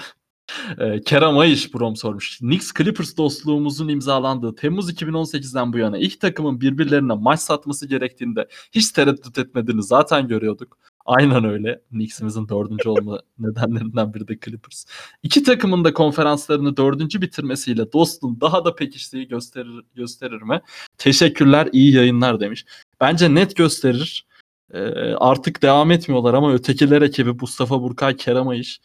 [0.78, 2.38] Ee, Kerem Ayış Brom sormuş.
[2.38, 8.92] Knicks Clippers dostluğumuzun imzalandığı Temmuz 2018'den bu yana ilk takımın birbirlerine maç satması gerektiğinde hiç
[8.92, 10.78] tereddüt etmediğini zaten görüyorduk.
[11.05, 11.80] Aynen öyle.
[11.90, 14.84] Knicks'imizin dördüncü olma nedenlerinden biri de Clippers.
[15.22, 20.61] İki takımın da konferanslarını dördüncü bitirmesiyle dostluğun daha da pekiştiği gösterir, gösterir mi?
[20.98, 22.64] Teşekkürler, iyi yayınlar demiş.
[23.00, 24.26] Bence net gösterir.
[24.72, 24.80] Ee,
[25.14, 28.80] artık devam etmiyorlar ama ötekiler ekibi Mustafa Burkay, Kerem Ayış.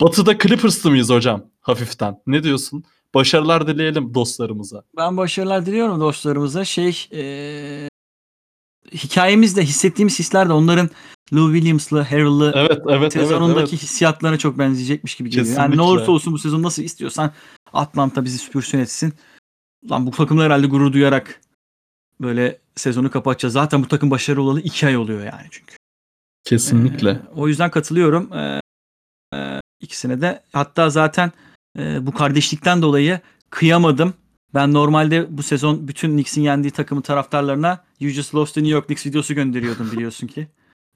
[0.00, 1.44] Batı'da Clippers'lı mıyız hocam?
[1.60, 2.20] Hafiften.
[2.26, 2.84] Ne diyorsun?
[3.14, 4.82] Başarılar dileyelim dostlarımıza.
[4.96, 6.64] Ben başarılar diliyorum dostlarımıza.
[6.64, 7.88] Şey eee
[8.94, 10.90] hikayemizde hissettiğimiz hisler de onların
[11.32, 13.12] Lou Williams'lı, Harrell'lı Evet, evet, evet.
[13.12, 13.82] sezonundaki evet.
[13.82, 15.46] hissiyatlarına çok benzeyecekmiş gibi geliyor.
[15.46, 15.76] Yani Kesinlikle.
[15.76, 17.32] ne olursa olsun bu sezon nasıl istiyorsan
[17.72, 19.14] Atlanta bizi süpürsün etsin.
[19.90, 21.40] Lan bu takımla herhalde gurur duyarak
[22.20, 23.52] böyle sezonu kapatacağız.
[23.52, 25.76] Zaten bu takım başarılı olalı iki ay oluyor yani çünkü.
[26.44, 27.10] Kesinlikle.
[27.10, 28.32] Ee, o yüzden katılıyorum.
[28.32, 28.60] Ee,
[29.34, 30.42] e, ikisine de.
[30.52, 31.32] Hatta zaten
[31.78, 33.20] e, bu kardeşlikten dolayı
[33.50, 34.14] kıyamadım.
[34.54, 38.86] Ben normalde bu sezon bütün Knicks'in yendiği takımın taraftarlarına You Just Lost to New York
[38.86, 40.48] Knicks videosu gönderiyordum biliyorsun ki.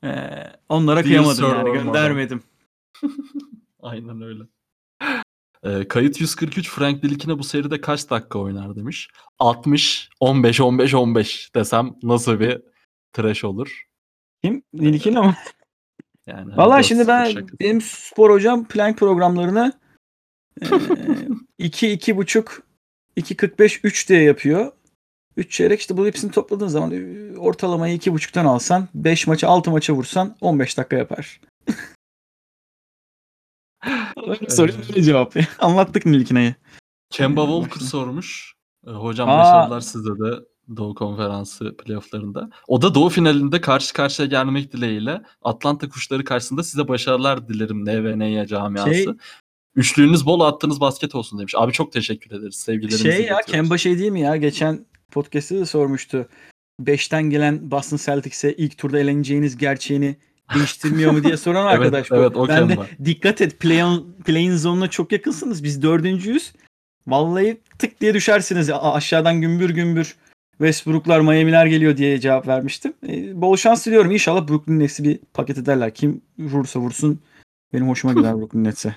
[0.05, 0.27] Ee,
[0.69, 1.73] onlara Dear kıyamadım yani Orman.
[1.85, 2.43] göndermedim.
[3.83, 4.43] Aynen öyle.
[5.63, 9.09] Ee, kayıt 143 Frank Dilikine bu seride kaç dakika oynar demiş.
[9.39, 12.63] 60, 15, 15, 15 desem nasıl bir
[13.13, 13.87] trash olur?
[14.45, 14.63] Kim?
[14.73, 15.37] Nilkin ama.
[16.27, 17.59] Yani Valla hani şimdi 4-0 ben şakası.
[17.61, 19.73] benim spor hocam plank programlarını
[21.59, 22.63] 2 iki buçuk
[23.17, 24.73] 2.45 3 diye yapıyor.
[25.37, 29.71] 3 çeyrek işte bu hepsini topladığın zaman e, ortalamayı iki buçuktan alsan 5 maça 6
[29.71, 31.41] maça vursan 15 dakika yapar.
[34.49, 35.35] Soruyor böyle cevap.
[35.59, 36.55] Anlattık Nilkina'yı.
[37.11, 38.55] Kemba Walker sormuş.
[38.87, 39.39] Ee, Hocam Aa.
[39.39, 40.45] başarılar size de
[40.77, 42.51] Doğu Konferansı playofflarında.
[42.69, 48.47] O da Doğu finalinde karşı karşıya gelmek dileğiyle Atlanta kuşları karşısında size başarılar dilerim NVNY
[48.47, 48.95] camiası.
[48.95, 49.07] Şey-
[49.77, 51.55] Üçlüğünüz bol attığınız basket olsun demiş.
[51.57, 52.55] Abi çok teşekkür ederiz.
[52.57, 53.47] Sevgilerimizi Şey ya iletiyoruz.
[53.47, 54.37] Kemba şey değil mi ya?
[54.37, 56.29] Geçen podcast'te de sormuştu.
[56.83, 60.17] 5'ten gelen Boston Celtics'e ilk turda eleneceğiniz gerçeğini
[60.55, 62.17] değiştirmiyor mu diye soran Evet, arkadaş bu.
[62.17, 62.87] evet, o ben de Kemba.
[63.05, 65.65] dikkat et play-in play zone'una çok yakınsınız.
[65.65, 66.53] Biz dördüncüyüz.
[67.07, 68.71] Vallahi tık diye düşersiniz.
[68.71, 70.17] A- aşağıdan gümbür gümbür
[70.59, 72.93] Westbrook'lar, Miami'ler geliyor diye cevap vermiştim.
[73.09, 74.11] E, bol şans diliyorum.
[74.11, 75.95] İnşallah Brooklyn Nets'i bir paket ederler.
[75.95, 77.21] Kim vurursa vursun
[77.73, 78.97] benim hoşuma gider Brooklyn Nets'e.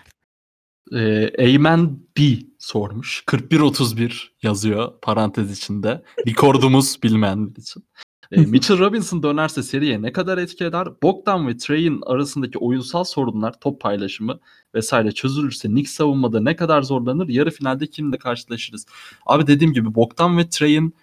[0.94, 2.22] Ee, Eymen B
[2.60, 3.24] sormuş.
[3.28, 6.04] 41-31 yazıyor parantez içinde.
[6.28, 7.84] Rekordumuz bilmeyenler için.
[8.32, 10.88] Ee, Mitchell Robinson dönerse seriye ne kadar etki eder?
[11.04, 14.40] Bogdan ve Trey'in arasındaki oyunsal sorunlar, top paylaşımı
[14.76, 17.28] vesaire çözülürse Knicks savunmada ne kadar zorlanır?
[17.28, 18.86] Yarı finalde kimle karşılaşırız?
[19.26, 20.96] Abi dediğim gibi Bogdan ve Trey'in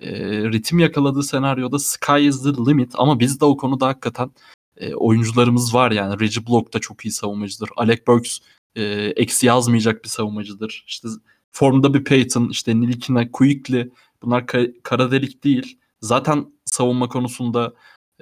[0.00, 0.10] e,
[0.52, 4.30] ritim yakaladığı senaryoda sky is the limit ama bizde o konuda hakikaten
[4.76, 6.20] e, oyuncularımız var yani.
[6.20, 7.68] Reggie Block da çok iyi savunmacıdır.
[7.76, 8.38] Alec Burks
[8.76, 8.82] e,
[9.16, 10.84] eksi yazmayacak bir savunmacıdır.
[10.86, 11.08] İşte
[11.50, 13.90] formda bir Peyton, işte Nilikina, Quickly
[14.22, 15.78] bunlar ka- kara delik değil.
[16.00, 17.74] Zaten savunma konusunda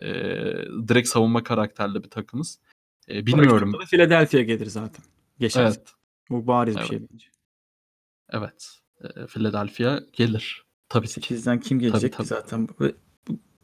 [0.02, 0.08] e,
[0.88, 2.58] direkt savunma karakterli bir takımız.
[3.08, 3.72] E, bilmiyorum.
[3.90, 5.04] Philadelphia gelir zaten.
[5.38, 5.80] Geçen Evet.
[6.30, 6.84] Bu bariz Evet.
[6.84, 7.26] bir şey bence.
[8.30, 8.78] Evet.
[9.00, 10.64] E, Philadelphia gelir.
[10.88, 11.20] Tabii ki.
[11.20, 12.22] 8'den kim gelecek tabii.
[12.22, 12.68] ki zaten?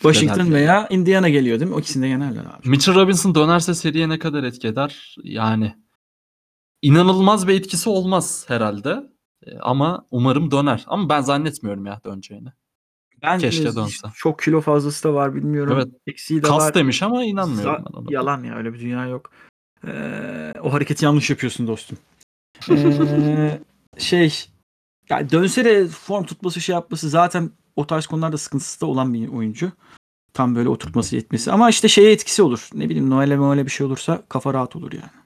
[0.03, 1.77] Washington veya Indiana geliyor değil mi?
[1.77, 2.69] O ikisini de yenerler abi.
[2.69, 5.17] Mitchell Robinson dönerse seriye ne kadar etki eder?
[5.23, 5.75] Yani
[6.83, 9.11] inanılmaz bir etkisi olmaz herhalde.
[9.47, 10.85] E, ama umarım döner.
[10.87, 12.49] Ama ben zannetmiyorum ya döneceğini.
[13.23, 14.09] Ben Keşke dönse.
[14.17, 15.73] Çok kilo fazlası da var bilmiyorum.
[15.77, 15.89] Evet.
[16.07, 16.75] Eksiği de Kas var.
[16.75, 18.07] demiş ama inanmıyorum Za- ben ona.
[18.11, 19.31] Yalan ya öyle bir dünya yok.
[19.87, 21.99] Ee, o hareketi yanlış yapıyorsun dostum.
[22.71, 23.61] Ee,
[23.99, 24.45] şey
[25.11, 29.29] ya dönse de form tutması şey yapması zaten o tarz konularda sıkıntısı da olan bir
[29.29, 29.73] oyuncu.
[30.33, 31.53] Tam böyle oturtması yetmesi.
[31.53, 32.69] Ama işte şeye etkisi olur.
[32.75, 35.18] Ne bileyim Noel'e Noel'e bir şey olursa kafa rahat olur yani.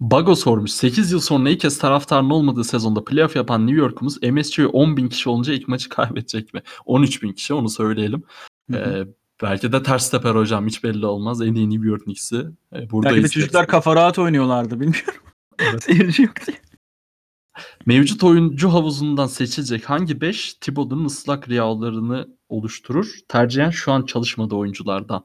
[0.00, 0.70] Bago sormuş.
[0.70, 5.08] 8 yıl sonra ilk kez taraftarın olmadığı sezonda playoff yapan New York'umuz MSG'ye 10 bin
[5.08, 6.62] kişi olunca ilk maçı kaybedecek mi?
[6.84, 8.22] 13 bin kişi onu söyleyelim.
[8.70, 9.06] Hı hı.
[9.08, 9.08] Ee,
[9.42, 11.42] belki de ters teper hocam hiç belli olmaz.
[11.42, 15.22] En iyi New York Knicks'i e, burada Belki de çocuklar kafa rahat oynuyorlardı bilmiyorum.
[15.58, 15.82] Evet.
[15.82, 16.56] Seyirci yok diye.
[17.86, 23.14] Mevcut oyuncu havuzundan seçilecek hangi 5 Thibodeau'nun ıslak rüyalarını oluşturur?
[23.28, 25.24] Tercihen şu an çalışmadığı oyunculardan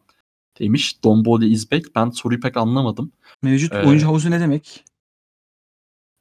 [0.59, 1.03] demiş.
[1.03, 1.95] Domboli İzbek.
[1.95, 3.11] Ben soruyu pek anlamadım.
[3.41, 4.83] Mevcut Ee, oyuncu havuzu ne demek?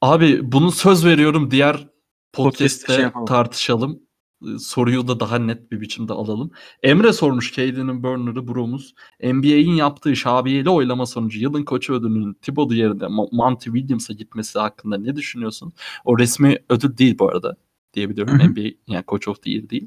[0.01, 1.89] Abi bunu söz veriyorum diğer
[2.33, 3.27] Podcast'te şey yapalım.
[3.27, 4.01] tartışalım.
[4.47, 6.51] e, soruyu da daha net bir biçimde alalım.
[6.83, 8.95] Emre sormuş Caden'in Burner'ı Bromuz.
[9.23, 14.99] NBA'in yaptığı şabiyeli oylama sonucu yılın koçu ödülünün Thibodeau yerine Mo- Monty Williams'a gitmesi hakkında
[14.99, 15.73] ne düşünüyorsun?
[16.05, 17.57] O resmi ödül değil bu arada
[17.95, 18.39] diyebiliyorum.
[18.39, 18.49] Hı hı.
[18.51, 19.87] NBA yani Coach of the Year değil.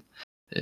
[0.56, 0.62] Ee,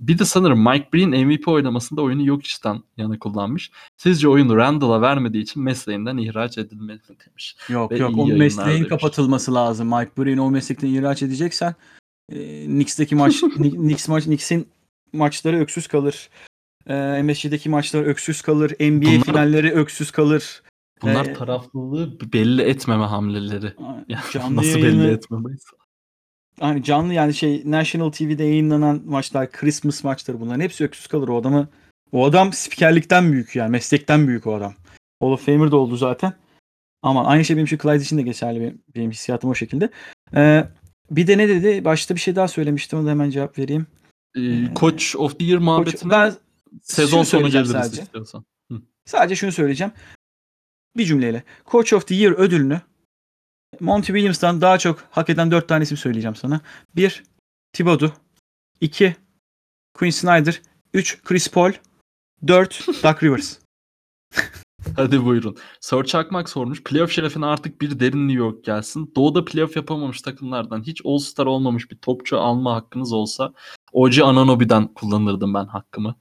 [0.00, 3.70] bir de sanırım Mike Breen MVP oylamasında oyunu yok işten yana kullanmış.
[3.96, 7.56] Sizce oyunu Randall'a vermediği için mesleğinden ihraç edilmeli mi demiş.
[7.68, 8.88] Yok Ve yok o mesleğin demiş.
[8.88, 9.88] kapatılması lazım.
[9.88, 11.74] Mike Breen o meslekten ihraç edeceksen
[12.32, 14.68] e, Knicks'teki maç Kni- Knicks maç Knicks'in
[15.12, 16.28] maçları öksüz kalır.
[16.86, 18.70] E, MSG'deki maçlar öksüz kalır.
[18.80, 20.62] NBA Bunlar- finalleri öksüz kalır.
[21.02, 23.72] Bunlar Ee, taraflılığı belli etmeme hamleleri.
[24.08, 25.64] Yani Canlı nasıl yayını- belli etmemeyiz?
[26.60, 31.28] Hani canlı yani şey National TV'de yayınlanan maçlar, Christmas maçları bunların hepsi öksüz kalır.
[31.28, 31.68] O adamı
[32.12, 34.74] o adam spikerlikten büyük yani meslekten büyük o adam.
[35.20, 36.32] Hall of Famer de oldu zaten.
[37.02, 39.90] Ama aynı şey benim için Clyde için de geçerli benim, benim hissiyatım o şekilde.
[40.34, 40.64] Ee,
[41.10, 41.84] bir de ne dedi?
[41.84, 42.98] Başta bir şey daha söylemiştim.
[42.98, 43.86] Ona da hemen cevap vereyim.
[44.36, 46.34] Ee, Coach of the Year muhabbetine ben
[46.82, 48.02] sezon sonu geliriz sadece.
[48.02, 48.44] istiyorsan.
[49.04, 49.92] sadece şunu söyleyeceğim.
[50.96, 51.42] Bir cümleyle.
[51.66, 52.80] Coach of the Year ödülünü
[53.82, 56.60] Monty Williams'tan daha çok hak eden dört tane isim söyleyeceğim sana.
[56.96, 57.22] Bir,
[57.72, 58.12] Thibodeau.
[58.80, 59.16] iki
[59.94, 60.62] Quinn Snyder.
[60.94, 61.72] Üç, Chris Paul.
[62.46, 63.58] Dört, Doug Rivers.
[64.96, 65.56] Hadi buyurun.
[65.80, 66.82] Sir Çakmak sormuş.
[66.82, 69.12] Playoff şerefine artık bir derin New York gelsin.
[69.16, 73.52] Doğuda playoff yapamamış takımlardan hiç All-Star olmamış bir topçu alma hakkınız olsa
[73.92, 76.16] OG Ananobi'den kullanırdım ben hakkımı.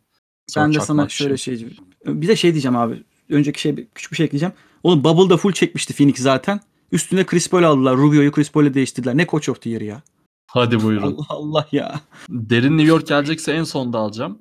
[0.47, 1.23] Sir Ben de sana için.
[1.25, 1.67] şöyle şey
[2.05, 3.03] Bir de şey diyeceğim abi.
[3.29, 4.53] Önceki şey küçük bir şey ekleyeceğim.
[4.83, 6.59] Oğlum Bubble'da full çekmişti Phoenix zaten.
[6.91, 7.97] Üstüne Chris Paul aldılar.
[7.97, 9.17] Rubio'yu Chris Paul'e değiştirdiler.
[9.17, 10.01] Ne Coach of the Year ya.
[10.47, 11.13] Hadi buyurun.
[11.13, 11.99] Allah Allah ya.
[12.29, 14.39] Derin New York gelecekse en sonda alacağım.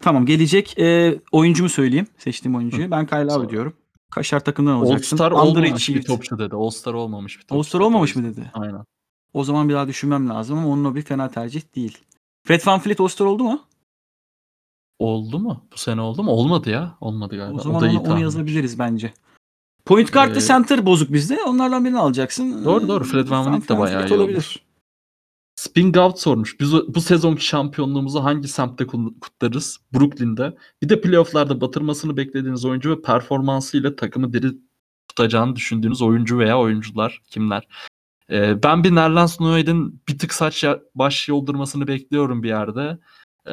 [0.00, 0.78] Tamam gelecek.
[0.78, 2.06] Ee, oyuncumu söyleyeyim.
[2.18, 2.90] Seçtiğim oyuncuyu.
[2.90, 3.24] Ben Kyle.
[3.26, 3.72] Lowry diyorum.
[4.10, 5.16] Kaşar takımdan alacaksın.
[5.16, 6.56] All-Star olmamış bir topçu dedi.
[6.56, 7.54] All-Star olmamış bir topçu.
[7.54, 8.50] All-Star olmamış mı dedi?
[8.54, 8.84] Aynen.
[9.34, 11.98] O zaman bir daha düşünmem lazım ama onun o bir fena tercih değil.
[12.46, 13.60] Fred VanVleet All-Star oldu mu?
[14.98, 15.64] Oldu mu?
[15.72, 16.30] Bu sene oldu mu?
[16.30, 16.96] Olmadı ya.
[17.00, 17.56] Olmadı galiba.
[17.56, 19.12] O zaman da iyi onu, onu yazabiliriz bence.
[19.84, 21.42] Point guard Ee, center bozuk bizde.
[21.42, 22.64] Onlardan birini alacaksın.
[22.64, 23.04] Doğru, doğru.
[23.04, 24.54] Fred VanVleet de bayağı iyi olur.
[25.54, 26.60] Spin Gout sormuş.
[26.60, 29.80] Biz bu sezonki şampiyonluğumuzu hangi semtte kut- kutlarız?
[29.94, 30.56] Brooklyn'de.
[30.82, 34.52] Bir de playofflarda batırmasını beklediğiniz oyuncu ve performansıyla takımı diri
[35.08, 37.68] tutacağını düşündüğünüz oyuncu veya oyuncular kimler?
[38.30, 40.64] Ee, ben bir Nerlens Noel'in bir tık saç
[40.94, 42.98] baş yoldurmasını bekliyorum bir yerde.
[43.46, 43.52] Ee,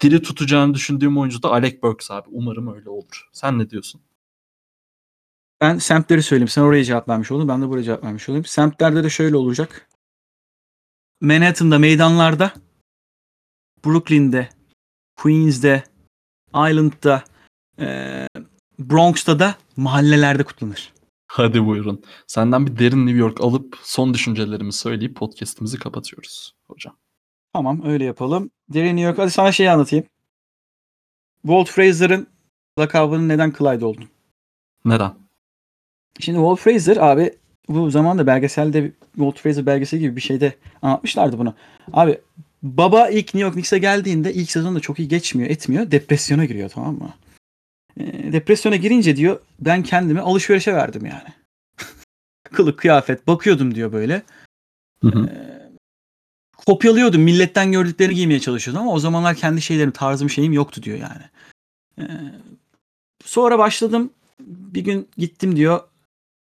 [0.00, 2.28] diri tutacağını düşündüğüm oyuncu da Alec Burks abi.
[2.30, 3.28] Umarım öyle olur.
[3.32, 4.00] Sen ne diyorsun?
[5.60, 6.48] Ben semtleri söyleyeyim.
[6.48, 7.48] Sen oraya cevap vermiş oldun.
[7.48, 8.44] Ben de buraya cevap vermiş olayım.
[8.44, 9.88] Semtlerde de şöyle olacak.
[11.20, 12.52] Manhattan'da meydanlarda,
[13.84, 14.48] Brooklyn'de,
[15.16, 15.82] Queens'de,
[16.48, 17.24] Island'da,
[17.78, 18.28] eee,
[18.78, 20.92] Bronx'ta da mahallelerde kutlanır.
[21.26, 22.04] Hadi buyurun.
[22.26, 26.96] Senden bir derin New York alıp son düşüncelerimi söyleyip podcast'imizi kapatıyoruz hocam.
[27.52, 28.50] Tamam öyle yapalım.
[28.68, 29.18] Derin New York.
[29.18, 30.06] Hadi sana şeyi anlatayım.
[31.42, 32.26] Walt Fraser'ın
[32.78, 34.08] lakabının neden Clyde oldu?
[34.84, 35.27] Neden?
[36.20, 37.32] Şimdi Walt Fraser abi
[37.68, 41.54] bu zamanda belgeselde Walt Fraser belgeseli gibi bir şeyde anlatmışlardı bunu.
[41.92, 42.18] Abi
[42.62, 45.90] baba ilk New York Knicks'e geldiğinde ilk sezonda çok iyi geçmiyor etmiyor.
[45.90, 47.14] Depresyona giriyor tamam mı?
[48.00, 51.34] Ee, depresyona girince diyor ben kendimi alışverişe verdim yani.
[52.52, 54.22] Kılık kıyafet bakıyordum diyor böyle.
[55.02, 55.26] Hı hı.
[55.26, 55.58] Ee,
[56.66, 57.22] kopyalıyordum.
[57.22, 61.22] Milletten gördüklerini giymeye çalışıyordum ama o zamanlar kendi şeylerim, tarzım şeyim yoktu diyor yani.
[61.98, 62.04] Ee,
[63.24, 64.10] sonra başladım.
[64.40, 65.80] Bir gün gittim diyor.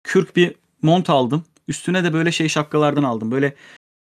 [0.05, 1.43] Kürk bir mont aldım.
[1.67, 3.31] Üstüne de böyle şey şapkalardan aldım.
[3.31, 3.55] Böyle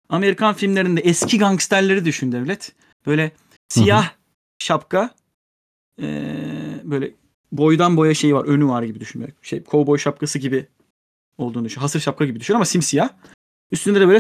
[0.10, 2.72] Amerikan filmlerinde eski gangsterleri düşün devlet.
[3.06, 3.32] Böyle
[3.70, 4.12] siyah
[4.60, 5.10] şapka.
[6.02, 7.12] ee, böyle
[7.52, 8.46] boydan boya şeyi var.
[8.46, 9.28] Önü var gibi düşün.
[9.42, 10.68] Şey, kovboy şapkası gibi
[11.38, 11.82] olduğunu düşün.
[11.82, 13.10] Hasır şapka gibi düşün ama simsiyah.
[13.72, 14.20] Üstünde de böyle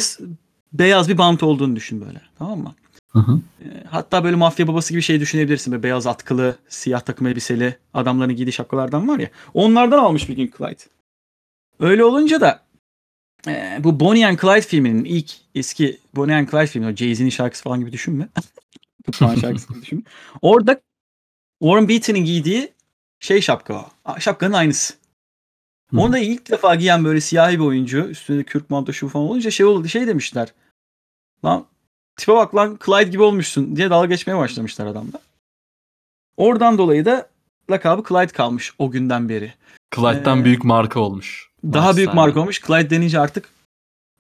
[0.74, 2.22] beyaz bir bant olduğunu düşün böyle.
[2.38, 2.76] Tamam mı?
[3.12, 3.42] Hı hı.
[3.90, 5.72] Hatta böyle mafya babası gibi şey düşünebilirsin.
[5.74, 9.30] Böyle beyaz atkılı, siyah takım elbiseli adamların giydiği şapkalardan var ya.
[9.54, 10.84] Onlardan almış bir gün Clyde.
[11.84, 12.64] Öyle olunca da
[13.48, 17.64] e, bu Bonnie and Clyde filminin ilk eski Bonnie and Clyde filmi o Jay-Z'nin şarkısı
[17.64, 18.30] falan gibi düşünme.
[19.06, 20.04] Tutmağın şarkısı gibi düşünme.
[20.42, 20.82] Orada
[21.62, 22.74] Warren Beatty'nin giydiği
[23.20, 24.20] şey şapka o.
[24.20, 24.94] Şapkanın aynısı.
[25.92, 26.00] Hı.
[26.00, 29.52] Onu da ilk defa giyen böyle siyahi bir oyuncu üstünde kürk manto şu falan olunca
[29.52, 30.54] şey oldu şey demişler.
[31.46, 31.66] Lan
[32.16, 35.20] tipe bak lan Clyde gibi olmuşsun diye dalga geçmeye başlamışlar adamla.
[36.38, 37.30] Oradan dolayı da
[37.72, 39.54] lakabı Clyde kalmış o günden beri.
[39.96, 41.53] Clyde'den Ee, büyük marka olmuş.
[41.64, 42.61] Daha büyük marka olmuş.
[42.61, 43.49] Clyde denince artık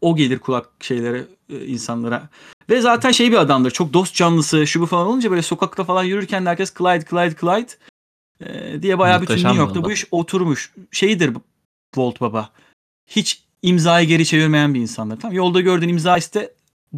[0.01, 2.29] o gelir kulak şeylere e, insanlara.
[2.69, 3.71] Ve zaten şey bir adamdır.
[3.71, 7.35] Çok dost canlısı şu bu falan olunca böyle sokakta falan yürürken de herkes Clyde Clyde
[7.41, 7.71] Clyde
[8.39, 10.73] e, diye bayağı bütün Muhteşem New bir York'ta bu iş oturmuş.
[10.91, 11.33] Şeydir
[11.95, 12.49] Walt Baba.
[13.07, 15.19] Hiç imzayı geri çevirmeyen bir insandır.
[15.19, 16.53] Tamam yolda gördüğün imza iste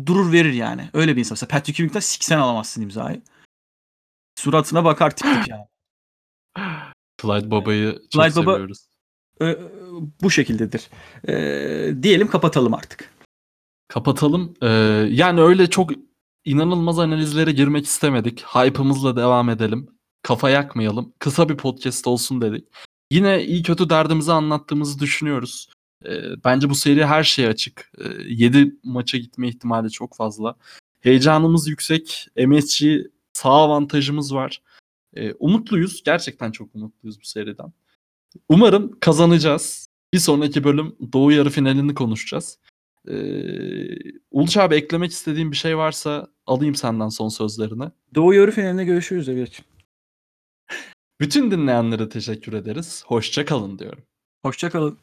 [0.06, 0.90] durur verir yani.
[0.94, 1.34] Öyle bir insan.
[1.36, 3.22] Mesela Patrick Ewing'den siksen alamazsın imzayı.
[4.40, 5.66] Suratına bakar tip tip yani.
[7.22, 8.95] Clyde Baba'yı çok Clyde Baba- seviyoruz.
[9.40, 9.60] Ö-
[10.22, 10.90] bu şekildedir.
[11.28, 13.12] Ee, diyelim kapatalım artık.
[13.88, 14.54] Kapatalım.
[14.62, 14.68] Ee,
[15.12, 15.92] yani öyle çok
[16.46, 18.44] inanılmaz analizlere girmek istemedik.
[18.44, 19.88] Hype'ımızla devam edelim.
[20.24, 21.14] Kafa yakmayalım.
[21.20, 22.68] Kısa bir podcast olsun dedik.
[23.12, 25.70] Yine iyi kötü derdimizi anlattığımızı düşünüyoruz.
[26.06, 27.92] Ee, bence bu seri her şeye açık.
[28.28, 30.56] 7 maça gitme ihtimali çok fazla.
[31.02, 32.28] Heyecanımız yüksek.
[32.48, 32.86] MSG
[33.34, 34.62] sağ avantajımız var.
[35.14, 36.04] Ee, umutluyuz.
[36.04, 37.74] Gerçekten çok umutluyuz bu seriden.
[38.50, 39.88] Umarım kazanacağız.
[40.14, 42.60] Bir sonraki bölüm Doğu yarı finalini konuşacağız.
[43.08, 43.16] Ee,
[44.32, 47.84] Uluç abi eklemek istediğin bir şey varsa alayım senden son sözlerini.
[48.16, 49.62] Doğu yarı finalinde görüşürüz evet.
[51.22, 53.04] Bütün dinleyenlere teşekkür ederiz.
[53.08, 54.04] Hoşça kalın diyorum.
[54.46, 54.98] Hoşça kalın.